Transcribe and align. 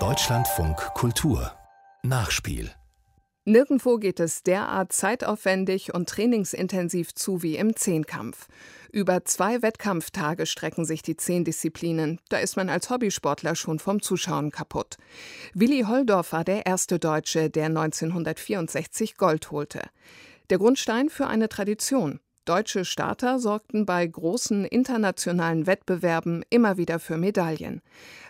Deutschlandfunk 0.00 0.76
Kultur 0.94 1.52
Nachspiel 2.02 2.72
Nirgendwo 3.44 3.98
geht 3.98 4.18
es 4.18 4.42
derart 4.42 4.92
zeitaufwendig 4.92 5.94
und 5.94 6.08
trainingsintensiv 6.08 7.14
zu 7.14 7.44
wie 7.44 7.56
im 7.56 7.76
Zehnkampf. 7.76 8.48
Über 8.90 9.24
zwei 9.24 9.62
Wettkampftage 9.62 10.46
strecken 10.46 10.84
sich 10.84 11.02
die 11.02 11.16
zehn 11.16 11.44
Disziplinen. 11.44 12.20
Da 12.30 12.38
ist 12.38 12.56
man 12.56 12.68
als 12.68 12.90
Hobbysportler 12.90 13.54
schon 13.54 13.78
vom 13.78 14.02
Zuschauen 14.02 14.50
kaputt. 14.50 14.96
Willi 15.52 15.82
Holdorf 15.82 16.32
war 16.32 16.42
der 16.42 16.66
erste 16.66 16.98
Deutsche, 16.98 17.48
der 17.48 17.66
1964 17.66 19.16
Gold 19.16 19.52
holte. 19.52 19.82
Der 20.50 20.58
Grundstein 20.58 21.10
für 21.10 21.28
eine 21.28 21.48
Tradition. 21.48 22.18
Deutsche 22.44 22.84
Starter 22.84 23.38
sorgten 23.38 23.86
bei 23.86 24.06
großen 24.06 24.66
internationalen 24.66 25.66
Wettbewerben 25.66 26.44
immer 26.50 26.76
wieder 26.76 26.98
für 26.98 27.16
Medaillen. 27.16 27.80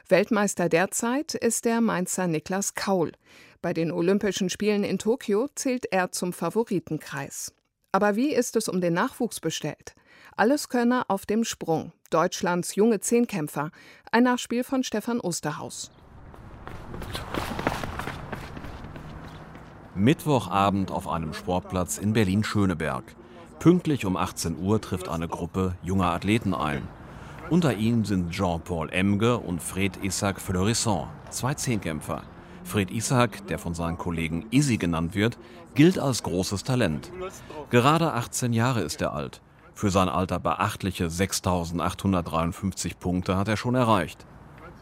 Weltmeister 0.08 0.68
derzeit 0.68 1.34
ist 1.34 1.64
der 1.64 1.80
Mainzer 1.80 2.28
Niklas 2.28 2.74
Kaul. 2.74 3.10
Bei 3.60 3.72
den 3.72 3.90
Olympischen 3.90 4.50
Spielen 4.50 4.84
in 4.84 4.98
Tokio 4.98 5.48
zählt 5.56 5.86
er 5.90 6.12
zum 6.12 6.32
Favoritenkreis. 6.32 7.52
Aber 7.90 8.14
wie 8.14 8.32
ist 8.32 8.54
es 8.54 8.68
um 8.68 8.80
den 8.80 8.94
Nachwuchs 8.94 9.40
bestellt? 9.40 9.96
Alleskönner 10.36 11.06
auf 11.08 11.26
dem 11.26 11.42
Sprung. 11.42 11.92
Deutschlands 12.10 12.76
junge 12.76 13.00
Zehnkämpfer. 13.00 13.72
Ein 14.12 14.24
Nachspiel 14.24 14.62
von 14.62 14.84
Stefan 14.84 15.18
Osterhaus. 15.18 15.90
Mittwochabend 19.96 20.92
auf 20.92 21.08
einem 21.08 21.34
Sportplatz 21.34 21.98
in 21.98 22.12
Berlin-Schöneberg. 22.12 23.16
Pünktlich 23.58 24.04
um 24.04 24.16
18 24.16 24.58
Uhr 24.58 24.80
trifft 24.80 25.08
eine 25.08 25.28
Gruppe 25.28 25.76
junger 25.82 26.12
Athleten 26.12 26.54
ein. 26.54 26.86
Unter 27.50 27.76
ihnen 27.76 28.04
sind 28.04 28.30
Jean-Paul 28.30 28.90
Emge 28.90 29.38
und 29.38 29.62
Fred 29.62 30.02
Isaac 30.02 30.40
Fleurisson, 30.40 31.08
zwei 31.30 31.54
Zehnkämpfer. 31.54 32.22
Fred 32.64 32.90
Isaac, 32.90 33.46
der 33.46 33.58
von 33.58 33.74
seinen 33.74 33.98
Kollegen 33.98 34.46
Isi 34.50 34.78
genannt 34.78 35.14
wird, 35.14 35.38
gilt 35.74 35.98
als 35.98 36.22
großes 36.22 36.64
Talent. 36.64 37.12
Gerade 37.70 38.12
18 38.14 38.52
Jahre 38.52 38.80
ist 38.80 39.02
er 39.02 39.12
alt. 39.12 39.40
Für 39.74 39.90
sein 39.90 40.08
Alter 40.08 40.40
beachtliche 40.40 41.06
6.853 41.06 42.96
Punkte 42.98 43.36
hat 43.36 43.48
er 43.48 43.56
schon 43.56 43.74
erreicht. 43.74 44.24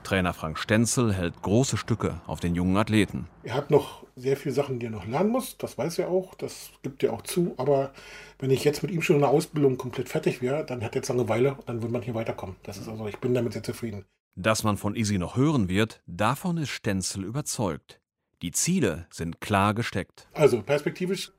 Trainer 0.05 0.33
Frank 0.33 0.59
Stenzel 0.59 1.13
hält 1.13 1.43
große 1.43 1.77
Stücke 1.77 2.21
auf 2.27 2.41
den 2.41 2.55
jungen 2.55 2.77
Athleten. 2.77 3.29
Er 3.43 3.55
hat 3.55 3.71
noch 3.71 4.02
sehr 4.17 4.37
viele 4.37 4.55
Sachen, 4.55 4.79
die 4.79 4.87
er 4.87 4.91
noch 4.91 5.07
lernen 5.07 5.31
muss, 5.31 5.57
das 5.59 5.79
weiß 5.79 5.99
er 5.99 6.09
auch, 6.09 6.35
das 6.35 6.71
gibt 6.83 7.03
er 7.03 7.13
auch 7.13 7.23
zu. 7.23 7.55
Aber 7.57 7.93
wenn 8.39 8.51
ich 8.51 8.65
jetzt 8.65 8.83
mit 8.83 8.93
ihm 8.93 9.03
schon 9.03 9.17
in 9.17 9.23
der 9.23 9.31
Ausbildung 9.31 9.79
komplett 9.79 10.09
fertig 10.09 10.43
wäre, 10.43 10.65
dann 10.65 10.83
hat 10.83 10.95
er 10.95 10.97
jetzt 10.97 11.09
Langeweile 11.09 11.55
und 11.55 11.69
dann 11.69 11.83
würde 11.83 11.93
man 11.93 12.03
hier 12.03 12.15
weiterkommen. 12.15 12.57
Das 12.63 12.77
ist 12.77 12.89
also, 12.89 13.07
ich 13.09 13.19
bin 13.19 13.35
damit 13.35 13.53
sehr 13.53 13.63
zufrieden. 13.63 14.05
Dass 14.35 14.65
man 14.65 14.77
von 14.77 14.97
Isi 14.97 15.19
noch 15.19 15.37
hören 15.37 15.69
wird, 15.69 16.03
davon 16.07 16.57
ist 16.57 16.71
Stenzel 16.71 17.25
überzeugt. 17.25 18.01
Die 18.41 18.51
Ziele 18.51 19.07
sind 19.11 19.41
klar 19.41 19.75
gesteckt. 19.75 20.27
Also 20.33 20.63
perspektivisch, 20.63 21.33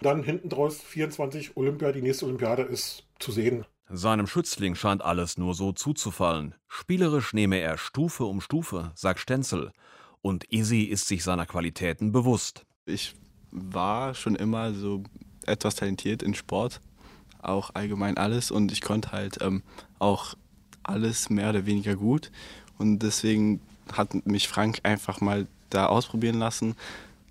dann 0.00 0.22
hinten 0.22 0.48
draus 0.48 0.80
24 0.80 1.56
Olympia, 1.56 1.92
die 1.92 2.02
nächste 2.02 2.26
Olympiade 2.26 2.62
ist 2.62 3.04
zu 3.18 3.32
sehen. 3.32 3.64
Seinem 3.90 4.26
Schützling 4.26 4.74
scheint 4.74 5.02
alles 5.02 5.38
nur 5.38 5.54
so 5.54 5.72
zuzufallen. 5.72 6.54
Spielerisch 6.66 7.32
nehme 7.32 7.58
er 7.58 7.78
Stufe 7.78 8.24
um 8.24 8.40
Stufe, 8.40 8.92
sagt 8.94 9.18
Stenzel. 9.18 9.72
Und 10.22 10.52
Isi 10.52 10.82
ist 10.82 11.08
sich 11.08 11.22
seiner 11.24 11.46
Qualitäten 11.46 12.12
bewusst. 12.12 12.66
Ich 12.86 13.14
war 13.50 14.14
schon 14.14 14.34
immer 14.36 14.74
so 14.74 15.02
etwas 15.46 15.76
talentiert 15.76 16.22
in 16.22 16.34
Sport, 16.34 16.80
auch 17.40 17.70
allgemein 17.74 18.16
alles. 18.16 18.50
Und 18.50 18.72
ich 18.72 18.80
konnte 18.80 19.12
halt 19.12 19.38
ähm, 19.40 19.62
auch 19.98 20.34
alles 20.82 21.30
mehr 21.30 21.50
oder 21.50 21.66
weniger 21.66 21.96
gut. 21.96 22.30
Und 22.78 23.00
deswegen 23.00 23.60
hat 23.92 24.26
mich 24.26 24.48
Frank 24.48 24.80
einfach 24.82 25.20
mal 25.20 25.46
da 25.70 25.86
ausprobieren 25.86 26.38
lassen. 26.38 26.74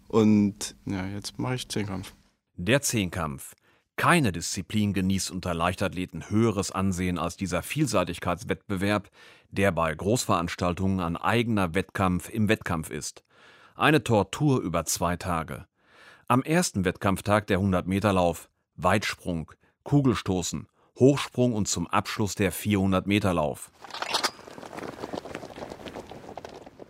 Und 0.07 0.75
ja, 0.85 1.05
jetzt 1.07 1.37
mache 1.39 1.55
ich 1.55 1.67
Zehnkampf. 1.67 2.13
Der 2.55 2.81
Zehnkampf. 2.81 3.55
Keine 3.97 4.31
Disziplin 4.31 4.93
genießt 4.93 5.31
unter 5.31 5.55
Leichtathleten 5.55 6.29
höheres 6.29 6.71
Ansehen 6.71 7.17
als 7.17 7.35
dieser 7.35 7.63
Vielseitigkeitswettbewerb, 7.63 9.09
der 9.49 9.71
bei 9.71 9.93
Großveranstaltungen 9.93 10.99
ein 10.99 11.17
eigener 11.17 11.73
Wettkampf 11.73 12.29
im 12.29 12.47
Wettkampf 12.47 12.91
ist. 12.91 13.23
Eine 13.75 14.03
Tortur 14.03 14.61
über 14.61 14.85
zwei 14.85 15.17
Tage. 15.17 15.65
Am 16.27 16.43
ersten 16.43 16.85
Wettkampftag 16.85 17.47
der 17.47 17.59
100-Meter-Lauf 17.59 18.49
Weitsprung, 18.75 19.51
Kugelstoßen, 19.83 20.67
Hochsprung 20.99 21.53
und 21.53 21.67
zum 21.67 21.87
Abschluss 21.87 22.35
der 22.35 22.53
400-Meter-Lauf. 22.53 23.71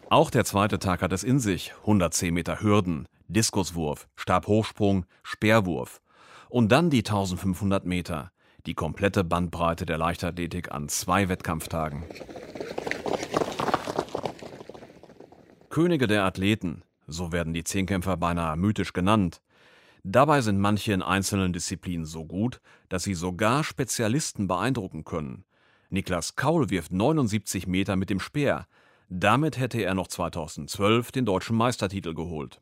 Auch 0.09 0.29
der 0.29 0.43
zweite 0.43 0.79
Tag 0.79 1.01
hat 1.01 1.13
es 1.13 1.23
in 1.23 1.39
sich. 1.39 1.73
110 1.81 2.33
Meter 2.33 2.59
Hürden, 2.59 3.07
Diskuswurf, 3.29 4.09
Stabhochsprung, 4.15 5.05
Speerwurf. 5.23 6.01
Und 6.49 6.71
dann 6.71 6.89
die 6.89 6.99
1500 6.99 7.85
Meter. 7.85 8.31
Die 8.65 8.73
komplette 8.73 9.23
Bandbreite 9.23 9.85
der 9.85 9.97
Leichtathletik 9.97 10.71
an 10.71 10.89
zwei 10.89 11.29
Wettkampftagen. 11.29 12.03
Könige 15.69 16.07
der 16.07 16.23
Athleten, 16.23 16.83
so 17.05 17.31
werden 17.31 17.53
die 17.53 17.63
Zehnkämpfer 17.63 18.17
beinahe 18.17 18.57
mythisch 18.57 18.93
genannt. 18.93 19.41
Dabei 20.03 20.41
sind 20.41 20.59
manche 20.59 20.93
in 20.93 21.01
einzelnen 21.01 21.53
Disziplinen 21.53 22.05
so 22.05 22.25
gut, 22.25 22.61
dass 22.89 23.03
sie 23.03 23.13
sogar 23.13 23.63
Spezialisten 23.63 24.47
beeindrucken 24.47 25.03
können. 25.03 25.43
Niklas 25.89 26.35
Kaul 26.35 26.69
wirft 26.69 26.91
79 26.91 27.67
Meter 27.67 27.95
mit 27.95 28.09
dem 28.09 28.19
Speer. 28.19 28.67
Damit 29.09 29.57
hätte 29.57 29.81
er 29.81 29.93
noch 29.93 30.07
2012 30.07 31.11
den 31.11 31.25
deutschen 31.25 31.55
Meistertitel 31.55 32.13
geholt. 32.13 32.61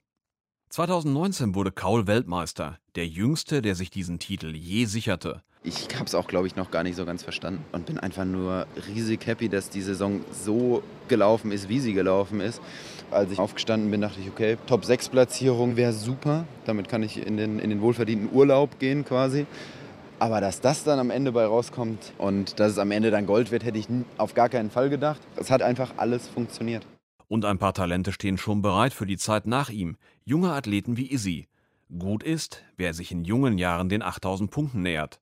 2019 0.76 1.56
wurde 1.56 1.72
Kaul 1.72 2.06
Weltmeister, 2.06 2.80
der 2.96 3.08
jüngste, 3.08 3.62
der 3.62 3.76
sich 3.76 3.92
diesen 3.92 4.20
Titel 4.20 4.54
je 4.54 4.84
sicherte. 4.84 5.42
Ich 5.64 5.88
habe 5.96 6.04
es 6.04 6.14
auch, 6.14 6.28
glaube 6.28 6.48
ich, 6.48 6.58
noch 6.58 6.70
gar 6.70 6.84
nicht 6.84 6.98
so 6.98 7.06
ganz 7.06 7.24
verstanden 7.24 7.64
und 7.72 7.86
bin 7.86 7.98
einfach 7.98 8.26
nur 8.26 8.68
riesig 8.86 9.26
happy, 9.26 9.48
dass 9.48 9.70
die 9.70 9.82
Saison 9.82 10.20
so 10.34 10.84
gelaufen 11.08 11.54
ist, 11.54 11.70
wie 11.70 11.80
sie 11.80 11.94
gelaufen 11.94 12.42
ist. 12.42 12.62
Als 13.10 13.32
ich 13.32 13.40
aufgestanden 13.40 13.90
bin, 13.90 14.02
dachte 14.02 14.20
ich, 14.20 14.28
okay, 14.28 14.58
Top-6-Platzierung 14.68 15.78
wäre 15.78 15.94
super. 15.94 16.44
Damit 16.66 16.90
kann 16.90 17.04
ich 17.04 17.26
in 17.26 17.38
den, 17.38 17.60
in 17.60 17.70
den 17.70 17.80
wohlverdienten 17.80 18.28
Urlaub 18.34 18.78
gehen 18.78 19.06
quasi. 19.06 19.46
Aber 20.20 20.42
dass 20.42 20.60
das 20.60 20.84
dann 20.84 21.00
am 21.00 21.10
Ende 21.10 21.32
bei 21.32 21.46
rauskommt 21.46 22.12
und 22.18 22.60
dass 22.60 22.74
es 22.74 22.80
am 22.80 22.92
Ende 22.92 23.12
dann 23.12 23.28
Gold 23.28 23.50
wird, 23.50 23.64
hätte 23.64 23.78
ich 23.78 23.88
auf 24.18 24.34
gar 24.34 24.50
keinen 24.50 24.70
Fall 24.70 24.90
gedacht. 24.90 25.22
Es 25.38 25.52
hat 25.52 25.62
einfach 25.62 25.94
alles 25.96 26.28
funktioniert. 26.28 26.86
Und 27.36 27.44
ein 27.44 27.58
paar 27.58 27.74
Talente 27.74 28.14
stehen 28.14 28.38
schon 28.38 28.62
bereit 28.62 28.94
für 28.94 29.06
die 29.06 29.18
Zeit 29.18 29.46
nach 29.46 29.70
ihm. 29.70 29.98
Junge 30.24 30.54
Athleten 30.54 30.96
wie 30.96 31.12
Izzy. 31.12 31.50
Gut 32.00 32.24
ist, 32.24 32.64
wer 32.78 32.94
sich 32.94 33.12
in 33.12 33.26
jungen 33.26 33.58
Jahren 33.58 33.90
den 33.90 34.02
8000 34.04 34.50
Punkten 34.50 34.84
nähert. 34.84 35.20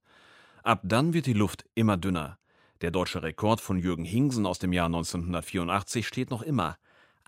Ab 0.61 0.81
dann 0.83 1.15
wird 1.15 1.25
die 1.25 1.33
Luft 1.33 1.65
immer 1.73 1.97
dünner. 1.97 2.37
Der 2.81 2.91
deutsche 2.91 3.23
Rekord 3.23 3.61
von 3.61 3.79
Jürgen 3.79 4.05
Hingsen 4.05 4.45
aus 4.45 4.59
dem 4.59 4.73
Jahr 4.73 4.85
1984 4.85 6.05
steht 6.05 6.29
noch 6.29 6.43
immer. 6.43 6.77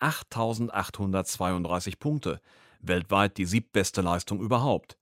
8832 0.01 1.97
Punkte, 1.97 2.40
weltweit 2.79 3.40
die 3.40 3.46
siebtbeste 3.46 4.03
Leistung 4.03 4.40
überhaupt. 4.40 5.00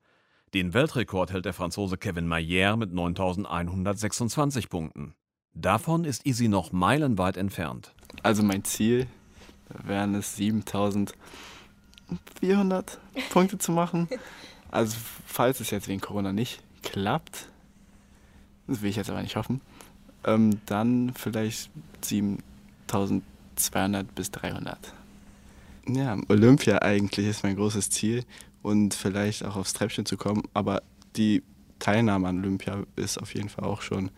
Den 0.54 0.74
Weltrekord 0.74 1.34
hält 1.34 1.44
der 1.44 1.54
Franzose 1.54 1.98
Kevin 1.98 2.28
Mayer 2.28 2.78
mit 2.78 2.94
9126 2.94 4.70
Punkten. 4.70 5.14
Davon 5.54 6.06
ist 6.06 6.26
Easy 6.26 6.48
noch 6.48 6.72
meilenweit 6.72 7.36
entfernt. 7.36 7.94
Also 8.22 8.44
mein 8.44 8.64
Ziel 8.64 9.08
wären 9.84 10.16
es 10.16 10.36
7400 10.36 13.00
Punkte 13.30 13.58
zu 13.58 13.72
machen. 13.72 14.10
Also 14.72 14.98
falls 15.28 15.60
es 15.60 15.70
jetzt 15.70 15.88
wegen 15.88 16.02
Corona 16.02 16.34
nicht 16.34 16.60
klappt, 16.82 17.48
das 18.66 18.82
will 18.82 18.90
ich 18.90 18.96
jetzt 18.96 19.12
aber 19.12 19.22
nicht 19.22 19.36
hoffen, 19.36 19.62
ähm, 20.24 20.60
dann 20.66 21.14
vielleicht 21.14 21.70
7000 22.02 23.22
200 23.56 24.16
bis 24.16 24.32
300. 24.32 24.78
Ja, 25.88 26.18
Olympia 26.30 26.82
eigentlich 26.82 27.28
ist 27.28 27.44
mein 27.44 27.56
großes 27.56 27.90
Ziel 27.90 28.24
und 28.62 28.94
vielleicht 28.94 29.44
auch 29.44 29.56
aufs 29.56 29.74
Treppchen 29.74 30.06
zu 30.06 30.18
kommen, 30.18 30.44
aber 30.54 30.82
die 31.16 31.44
Teilnahme 31.80 32.30
an 32.30 32.40
Olympia 32.40 32.84
ist 32.96 33.22
auf 33.22 33.36
jeden 33.36 33.50
Fall 33.50 33.66
auch 33.66 33.82
schon 33.82 34.10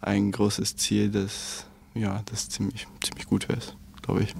ein 0.00 0.30
großes 0.30 0.76
Ziel, 0.76 1.10
das, 1.10 1.66
ja, 1.94 2.22
das 2.26 2.48
ziemlich, 2.48 2.86
ziemlich 3.02 3.26
gut 3.26 3.44
ist, 3.46 3.76
glaube 4.02 4.22
ich. 4.22 4.34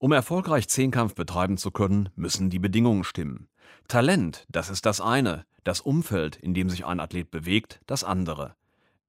Um 0.00 0.12
erfolgreich 0.12 0.68
Zehnkampf 0.68 1.14
betreiben 1.16 1.58
zu 1.58 1.72
können, 1.72 2.10
müssen 2.14 2.50
die 2.50 2.60
Bedingungen 2.60 3.02
stimmen. 3.02 3.48
Talent, 3.88 4.46
das 4.48 4.70
ist 4.70 4.86
das 4.86 5.00
eine, 5.00 5.44
das 5.64 5.80
Umfeld, 5.80 6.36
in 6.36 6.54
dem 6.54 6.70
sich 6.70 6.86
ein 6.86 7.00
Athlet 7.00 7.30
bewegt, 7.32 7.80
das 7.86 8.04
andere. 8.04 8.54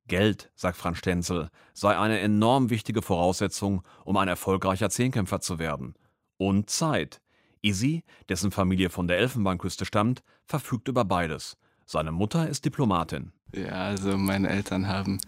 Geld, 0.08 0.52
sagt 0.56 0.78
Franz 0.78 0.98
Stenzel, 0.98 1.50
sei 1.74 1.96
eine 1.96 2.20
enorm 2.20 2.72
wichtige 2.72 3.04
Voraussetzung, 3.04 3.84
um 4.04 4.18
ein 4.18 4.28
erfolgreicher 4.28 4.90
Zehnkämpfer 4.90 5.40
zu 5.40 5.60
werden. 5.60 5.94
Und 6.38 6.72
Zeit. 6.72 7.22
Izzy, 7.62 8.04
dessen 8.28 8.52
Familie 8.52 8.90
von 8.90 9.08
der 9.08 9.20
Elfenbeinküste 9.20 9.86
stammt, 9.86 10.24
verfügt 10.46 10.88
über 10.88 11.06
beides. 11.06 11.58
Seine 11.86 12.12
Mutter 12.12 12.50
ist 12.50 12.66
Diplomatin. 12.66 13.32
Ja, 13.54 13.72
also 13.72 14.18
meine 14.18 14.50
Eltern 14.50 14.88
haben 14.88 15.20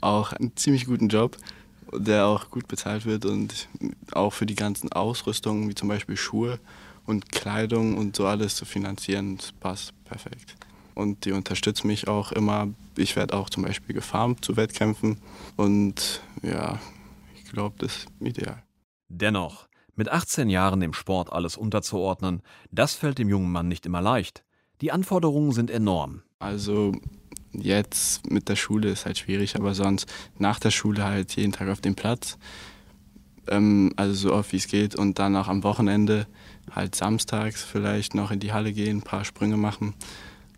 auch 0.00 0.32
einen 0.32 0.56
ziemlich 0.56 0.86
guten 0.86 1.08
Job 1.08 1.36
der 1.92 2.26
auch 2.26 2.50
gut 2.50 2.68
bezahlt 2.68 3.06
wird 3.06 3.24
und 3.24 3.68
auch 4.12 4.32
für 4.32 4.46
die 4.46 4.54
ganzen 4.54 4.92
Ausrüstungen, 4.92 5.68
wie 5.68 5.74
zum 5.74 5.88
Beispiel 5.88 6.16
Schuhe 6.16 6.58
und 7.04 7.30
Kleidung 7.30 7.96
und 7.96 8.16
so 8.16 8.26
alles 8.26 8.56
zu 8.56 8.64
finanzieren, 8.64 9.36
das 9.36 9.52
passt 9.52 9.92
perfekt. 10.04 10.56
Und 10.94 11.24
die 11.24 11.32
unterstützt 11.32 11.84
mich 11.84 12.08
auch 12.08 12.32
immer. 12.32 12.68
Ich 12.96 13.16
werde 13.16 13.36
auch 13.36 13.50
zum 13.50 13.64
Beispiel 13.64 13.94
gefarmt 13.94 14.44
zu 14.44 14.56
Wettkämpfen 14.56 15.18
und 15.56 16.22
ja, 16.42 16.80
ich 17.36 17.52
glaube, 17.52 17.76
das 17.78 17.96
ist 17.96 18.08
ideal. 18.20 18.62
Dennoch, 19.08 19.68
mit 19.94 20.08
18 20.08 20.50
Jahren 20.50 20.80
dem 20.80 20.92
Sport 20.92 21.32
alles 21.32 21.56
unterzuordnen, 21.56 22.42
das 22.70 22.94
fällt 22.94 23.18
dem 23.18 23.28
jungen 23.28 23.52
Mann 23.52 23.68
nicht 23.68 23.86
immer 23.86 24.00
leicht. 24.00 24.44
Die 24.80 24.92
Anforderungen 24.92 25.52
sind 25.52 25.70
enorm. 25.70 26.22
Also 26.38 26.92
jetzt 27.60 28.30
mit 28.30 28.48
der 28.48 28.56
Schule 28.56 28.90
ist 28.90 29.06
halt 29.06 29.18
schwierig, 29.18 29.56
aber 29.56 29.74
sonst 29.74 30.06
nach 30.38 30.58
der 30.58 30.70
Schule 30.70 31.04
halt 31.04 31.36
jeden 31.36 31.52
Tag 31.52 31.68
auf 31.68 31.80
dem 31.80 31.94
Platz. 31.94 32.38
Ähm, 33.48 33.92
also 33.96 34.14
so 34.14 34.34
oft 34.34 34.52
wie 34.52 34.56
es 34.56 34.68
geht 34.68 34.94
und 34.94 35.18
dann 35.18 35.36
auch 35.36 35.48
am 35.48 35.62
Wochenende 35.62 36.26
halt 36.70 36.94
samstags 36.94 37.62
vielleicht 37.62 38.14
noch 38.14 38.30
in 38.30 38.40
die 38.40 38.52
Halle 38.52 38.72
gehen, 38.72 38.98
ein 38.98 39.02
paar 39.02 39.24
Sprünge 39.24 39.56
machen 39.56 39.94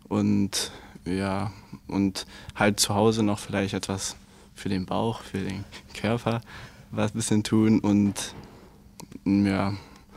und 0.07 0.71
ja, 1.05 1.51
und 1.87 2.25
halt 2.55 2.79
zu 2.79 2.95
Hause 2.95 3.23
noch 3.23 3.39
vielleicht 3.39 3.73
etwas 3.73 4.15
für 4.55 4.69
den 4.69 4.85
Bauch, 4.85 5.21
für 5.21 5.39
den 5.39 5.63
Körper 5.93 6.41
was 6.91 7.11
ein 7.11 7.17
bisschen 7.17 7.43
tun 7.43 7.79
und 7.79 8.33
ja, 9.25 9.73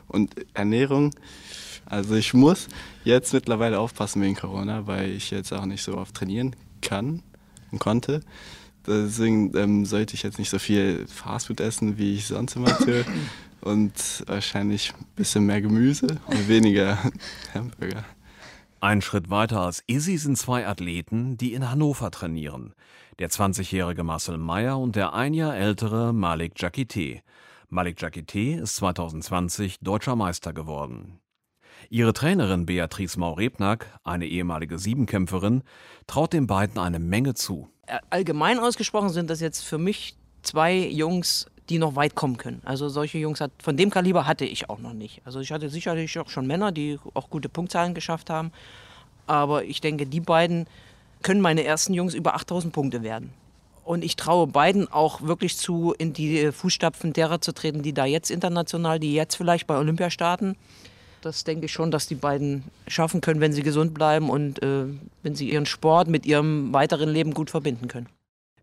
und 0.08 0.34
Ernährung. 0.54 1.14
Also 1.86 2.14
ich 2.14 2.32
muss 2.32 2.68
jetzt 3.04 3.32
mittlerweile 3.32 3.78
aufpassen 3.78 4.22
wegen 4.22 4.36
Corona, 4.36 4.86
weil 4.86 5.10
ich 5.10 5.30
jetzt 5.30 5.52
auch 5.52 5.66
nicht 5.66 5.82
so 5.82 5.96
oft 5.96 6.14
trainieren 6.14 6.56
kann 6.82 7.22
und 7.70 7.78
konnte. 7.78 8.20
Deswegen 8.86 9.56
ähm, 9.56 9.84
sollte 9.84 10.14
ich 10.14 10.22
jetzt 10.22 10.38
nicht 10.38 10.50
so 10.50 10.58
viel 10.58 11.06
Fastfood 11.06 11.60
essen, 11.60 11.98
wie 11.98 12.14
ich 12.14 12.26
sonst 12.26 12.56
immer 12.56 12.76
tue. 12.76 13.04
Und 13.60 14.24
wahrscheinlich 14.26 14.92
ein 14.92 15.06
bisschen 15.14 15.46
mehr 15.46 15.62
Gemüse 15.62 16.18
und 16.26 16.48
weniger 16.48 16.98
Hamburger. 17.54 18.04
Ein 18.80 19.00
Schritt 19.00 19.30
weiter 19.30 19.60
als 19.60 19.84
Izzy 19.86 20.18
sind 20.18 20.36
zwei 20.36 20.66
Athleten, 20.66 21.38
die 21.38 21.52
in 21.52 21.70
Hannover 21.70 22.10
trainieren. 22.10 22.74
Der 23.20 23.30
20-jährige 23.30 24.02
Marcel 24.02 24.36
Meyer 24.36 24.80
und 24.80 24.96
der 24.96 25.12
ein 25.12 25.32
Jahr 25.32 25.56
ältere 25.56 26.12
Malik 26.12 26.60
Jakite. 26.60 27.20
Malik 27.68 28.02
Jakite 28.02 28.60
ist 28.60 28.74
2020 28.74 29.78
deutscher 29.78 30.16
Meister 30.16 30.52
geworden. 30.52 31.21
Ihre 31.90 32.12
Trainerin 32.12 32.66
Beatrice 32.66 33.18
Maurebnack, 33.18 33.98
eine 34.04 34.26
ehemalige 34.26 34.78
Siebenkämpferin, 34.78 35.62
traut 36.06 36.32
den 36.32 36.46
beiden 36.46 36.78
eine 36.78 36.98
Menge 36.98 37.34
zu. 37.34 37.68
Allgemein 38.10 38.58
ausgesprochen 38.58 39.10
sind 39.10 39.28
das 39.28 39.40
jetzt 39.40 39.62
für 39.62 39.78
mich 39.78 40.16
zwei 40.42 40.76
Jungs, 40.76 41.46
die 41.68 41.78
noch 41.78 41.96
weit 41.96 42.14
kommen 42.14 42.36
können. 42.36 42.60
Also 42.64 42.88
solche 42.88 43.18
Jungs 43.18 43.40
hat, 43.40 43.52
von 43.62 43.76
dem 43.76 43.90
Kaliber 43.90 44.26
hatte 44.26 44.44
ich 44.44 44.68
auch 44.68 44.78
noch 44.78 44.92
nicht. 44.92 45.22
Also 45.24 45.40
ich 45.40 45.52
hatte 45.52 45.68
sicherlich 45.68 46.18
auch 46.18 46.28
schon 46.28 46.46
Männer, 46.46 46.72
die 46.72 46.98
auch 47.14 47.30
gute 47.30 47.48
Punktzahlen 47.48 47.94
geschafft 47.94 48.30
haben. 48.30 48.52
Aber 49.26 49.64
ich 49.64 49.80
denke, 49.80 50.06
die 50.06 50.20
beiden 50.20 50.66
können 51.22 51.40
meine 51.40 51.64
ersten 51.64 51.94
Jungs 51.94 52.14
über 52.14 52.34
8000 52.34 52.72
Punkte 52.72 53.02
werden. 53.02 53.32
Und 53.84 54.04
ich 54.04 54.16
traue 54.16 54.46
beiden 54.46 54.90
auch 54.92 55.22
wirklich 55.22 55.56
zu, 55.56 55.94
in 55.98 56.12
die 56.12 56.52
Fußstapfen 56.52 57.12
derer 57.12 57.40
zu 57.40 57.52
treten, 57.52 57.82
die 57.82 57.92
da 57.92 58.04
jetzt 58.04 58.30
international, 58.30 59.00
die 59.00 59.12
jetzt 59.12 59.34
vielleicht 59.36 59.66
bei 59.66 59.76
Olympia 59.76 60.10
starten. 60.10 60.56
Das 61.22 61.44
denke 61.44 61.66
ich 61.66 61.72
schon, 61.72 61.90
dass 61.90 62.06
die 62.06 62.16
beiden 62.16 62.64
schaffen 62.88 63.20
können, 63.20 63.40
wenn 63.40 63.52
sie 63.52 63.62
gesund 63.62 63.94
bleiben 63.94 64.28
und 64.28 64.60
äh, 64.62 64.86
wenn 65.22 65.34
sie 65.34 65.50
ihren 65.50 65.66
Sport 65.66 66.08
mit 66.08 66.26
ihrem 66.26 66.72
weiteren 66.74 67.08
Leben 67.08 67.32
gut 67.32 67.48
verbinden 67.48 67.88
können. 67.88 68.08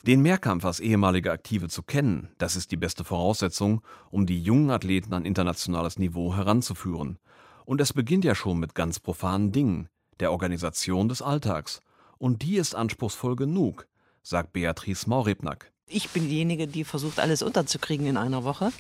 Den 0.06 0.22
Mehrkampf 0.22 0.66
als 0.66 0.80
ehemalige 0.80 1.32
Aktive 1.32 1.70
zu 1.70 1.84
kennen, 1.84 2.30
das 2.38 2.56
ist 2.56 2.72
die 2.72 2.78
beste 2.78 3.04
Voraussetzung, 3.04 3.82
um 4.12 4.26
die 4.26 4.42
jungen 4.42 4.70
Athleten 4.72 5.14
an 5.14 5.26
internationales 5.26 5.98
Niveau 5.98 6.36
heranzuführen. 6.36 7.18
Und 7.66 7.82
es 7.82 7.94
beginnt 7.94 8.26
ja 8.26 8.36
schon 8.36 8.60
mit 8.60 8.76
ganz 8.76 9.00
profanen 9.00 9.52
Dingen, 9.52 9.90
der 10.20 10.32
Organisation 10.32 11.10
des 11.10 11.22
Alltags. 11.22 11.82
Und 12.18 12.42
die 12.42 12.58
ist 12.58 12.76
anspruchsvoll 12.76 13.36
genug, 13.36 13.88
sagt 14.22 14.52
Beatrice 14.54 15.10
Maurebnack. 15.10 15.72
Ich 15.88 16.10
bin 16.10 16.28
diejenige, 16.28 16.68
die 16.68 16.84
versucht, 16.84 17.20
alles 17.20 17.42
unterzukriegen 17.42 18.06
in 18.06 18.18
einer 18.18 18.44
Woche. 18.44 18.72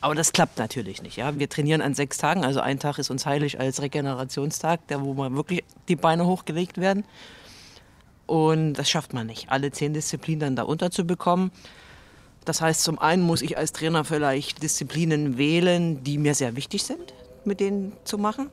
Aber 0.00 0.14
das 0.14 0.32
klappt 0.32 0.58
natürlich 0.58 1.02
nicht. 1.02 1.16
Ja? 1.16 1.38
Wir 1.38 1.48
trainieren 1.48 1.80
an 1.80 1.94
sechs 1.94 2.18
Tagen, 2.18 2.44
also 2.44 2.60
ein 2.60 2.78
Tag 2.78 2.98
ist 2.98 3.10
uns 3.10 3.26
heilig 3.26 3.58
als 3.58 3.82
Regenerationstag, 3.82 4.86
der, 4.88 5.02
wo 5.02 5.14
mal 5.14 5.34
wirklich 5.34 5.64
die 5.88 5.96
Beine 5.96 6.26
hochgelegt 6.26 6.78
werden. 6.78 7.04
Und 8.26 8.74
das 8.74 8.90
schafft 8.90 9.14
man 9.14 9.26
nicht, 9.26 9.50
alle 9.50 9.72
zehn 9.72 9.94
Disziplinen 9.94 10.40
dann 10.40 10.56
da 10.56 10.62
unterzubekommen. 10.62 11.50
Das 12.44 12.60
heißt, 12.60 12.82
zum 12.82 12.98
einen 12.98 13.22
muss 13.22 13.42
ich 13.42 13.58
als 13.58 13.72
Trainer 13.72 14.04
vielleicht 14.04 14.62
Disziplinen 14.62 15.36
wählen, 15.36 16.04
die 16.04 16.18
mir 16.18 16.34
sehr 16.34 16.54
wichtig 16.54 16.82
sind, 16.82 17.12
mit 17.44 17.60
denen 17.60 17.92
zu 18.04 18.18
machen. 18.18 18.50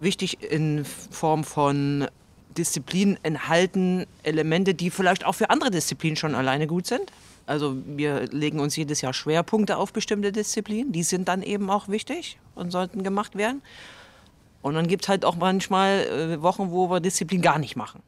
Wichtig 0.00 0.42
in 0.42 0.84
Form 0.84 1.44
von 1.44 2.08
Disziplinen 2.56 3.18
enthalten 3.22 4.06
Elemente, 4.22 4.74
die 4.74 4.90
vielleicht 4.90 5.26
auch 5.26 5.34
für 5.34 5.50
andere 5.50 5.70
Disziplinen 5.70 6.16
schon 6.16 6.34
alleine 6.34 6.66
gut 6.66 6.86
sind. 6.86 7.12
Also 7.46 7.76
wir 7.86 8.26
legen 8.28 8.60
uns 8.60 8.76
jedes 8.76 9.00
Jahr 9.00 9.12
Schwerpunkte 9.12 9.76
auf 9.76 9.92
bestimmte 9.92 10.32
Disziplinen. 10.32 10.92
Die 10.92 11.02
sind 11.02 11.28
dann 11.28 11.42
eben 11.42 11.70
auch 11.70 11.88
wichtig 11.88 12.38
und 12.54 12.70
sollten 12.70 13.02
gemacht 13.02 13.36
werden. 13.36 13.62
Und 14.62 14.74
dann 14.74 14.86
gibt 14.86 15.04
es 15.04 15.08
halt 15.08 15.24
auch 15.24 15.36
manchmal 15.36 16.06
äh, 16.06 16.42
Wochen, 16.42 16.70
wo 16.70 16.88
wir 16.88 17.00
Disziplin 17.00 17.42
gar 17.42 17.58
nicht 17.58 17.76
machen. 17.76 18.02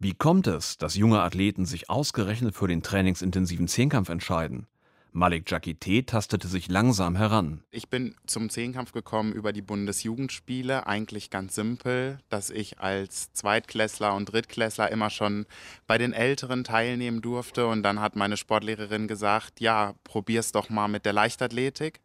Wie 0.00 0.14
kommt 0.14 0.46
es, 0.46 0.76
dass 0.76 0.94
junge 0.94 1.20
Athleten 1.22 1.66
sich 1.66 1.90
ausgerechnet 1.90 2.54
für 2.54 2.68
den 2.68 2.82
trainingsintensiven 2.82 3.68
Zehnkampf 3.68 4.08
entscheiden? 4.08 4.66
Malik 5.12 5.50
Jakite 5.50 6.04
tastete 6.04 6.48
sich 6.48 6.68
langsam 6.68 7.16
heran. 7.16 7.62
Ich 7.70 7.88
bin 7.88 8.14
zum 8.26 8.50
Zehnkampf 8.50 8.92
gekommen 8.92 9.32
über 9.32 9.52
die 9.52 9.62
Bundesjugendspiele. 9.62 10.86
Eigentlich 10.86 11.30
ganz 11.30 11.54
simpel, 11.54 12.18
dass 12.28 12.50
ich 12.50 12.78
als 12.80 13.32
Zweitklässler 13.32 14.14
und 14.14 14.26
Drittklässler 14.26 14.90
immer 14.90 15.10
schon 15.10 15.46
bei 15.86 15.98
den 15.98 16.12
Älteren 16.12 16.62
teilnehmen 16.62 17.22
durfte. 17.22 17.66
Und 17.66 17.82
dann 17.82 18.00
hat 18.00 18.16
meine 18.16 18.36
Sportlehrerin 18.36 19.08
gesagt, 19.08 19.60
ja, 19.60 19.94
probier's 20.04 20.52
doch 20.52 20.68
mal 20.68 20.88
mit 20.88 21.04
der 21.04 21.14
Leichtathletik. 21.14 22.00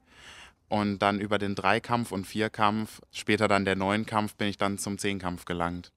Und 0.69 0.99
dann 0.99 1.19
über 1.19 1.37
den 1.37 1.53
Dreikampf 1.53 2.11
und 2.11 2.25
Vierkampf, 2.25 3.01
später 3.11 3.47
dann 3.47 3.65
der 3.65 3.75
Neunkampf, 3.75 4.35
bin 4.35 4.47
ich 4.47 4.57
dann 4.57 4.79
zum 4.79 4.97
Zehnkampf 4.97 5.45
gelangt. 5.45 5.91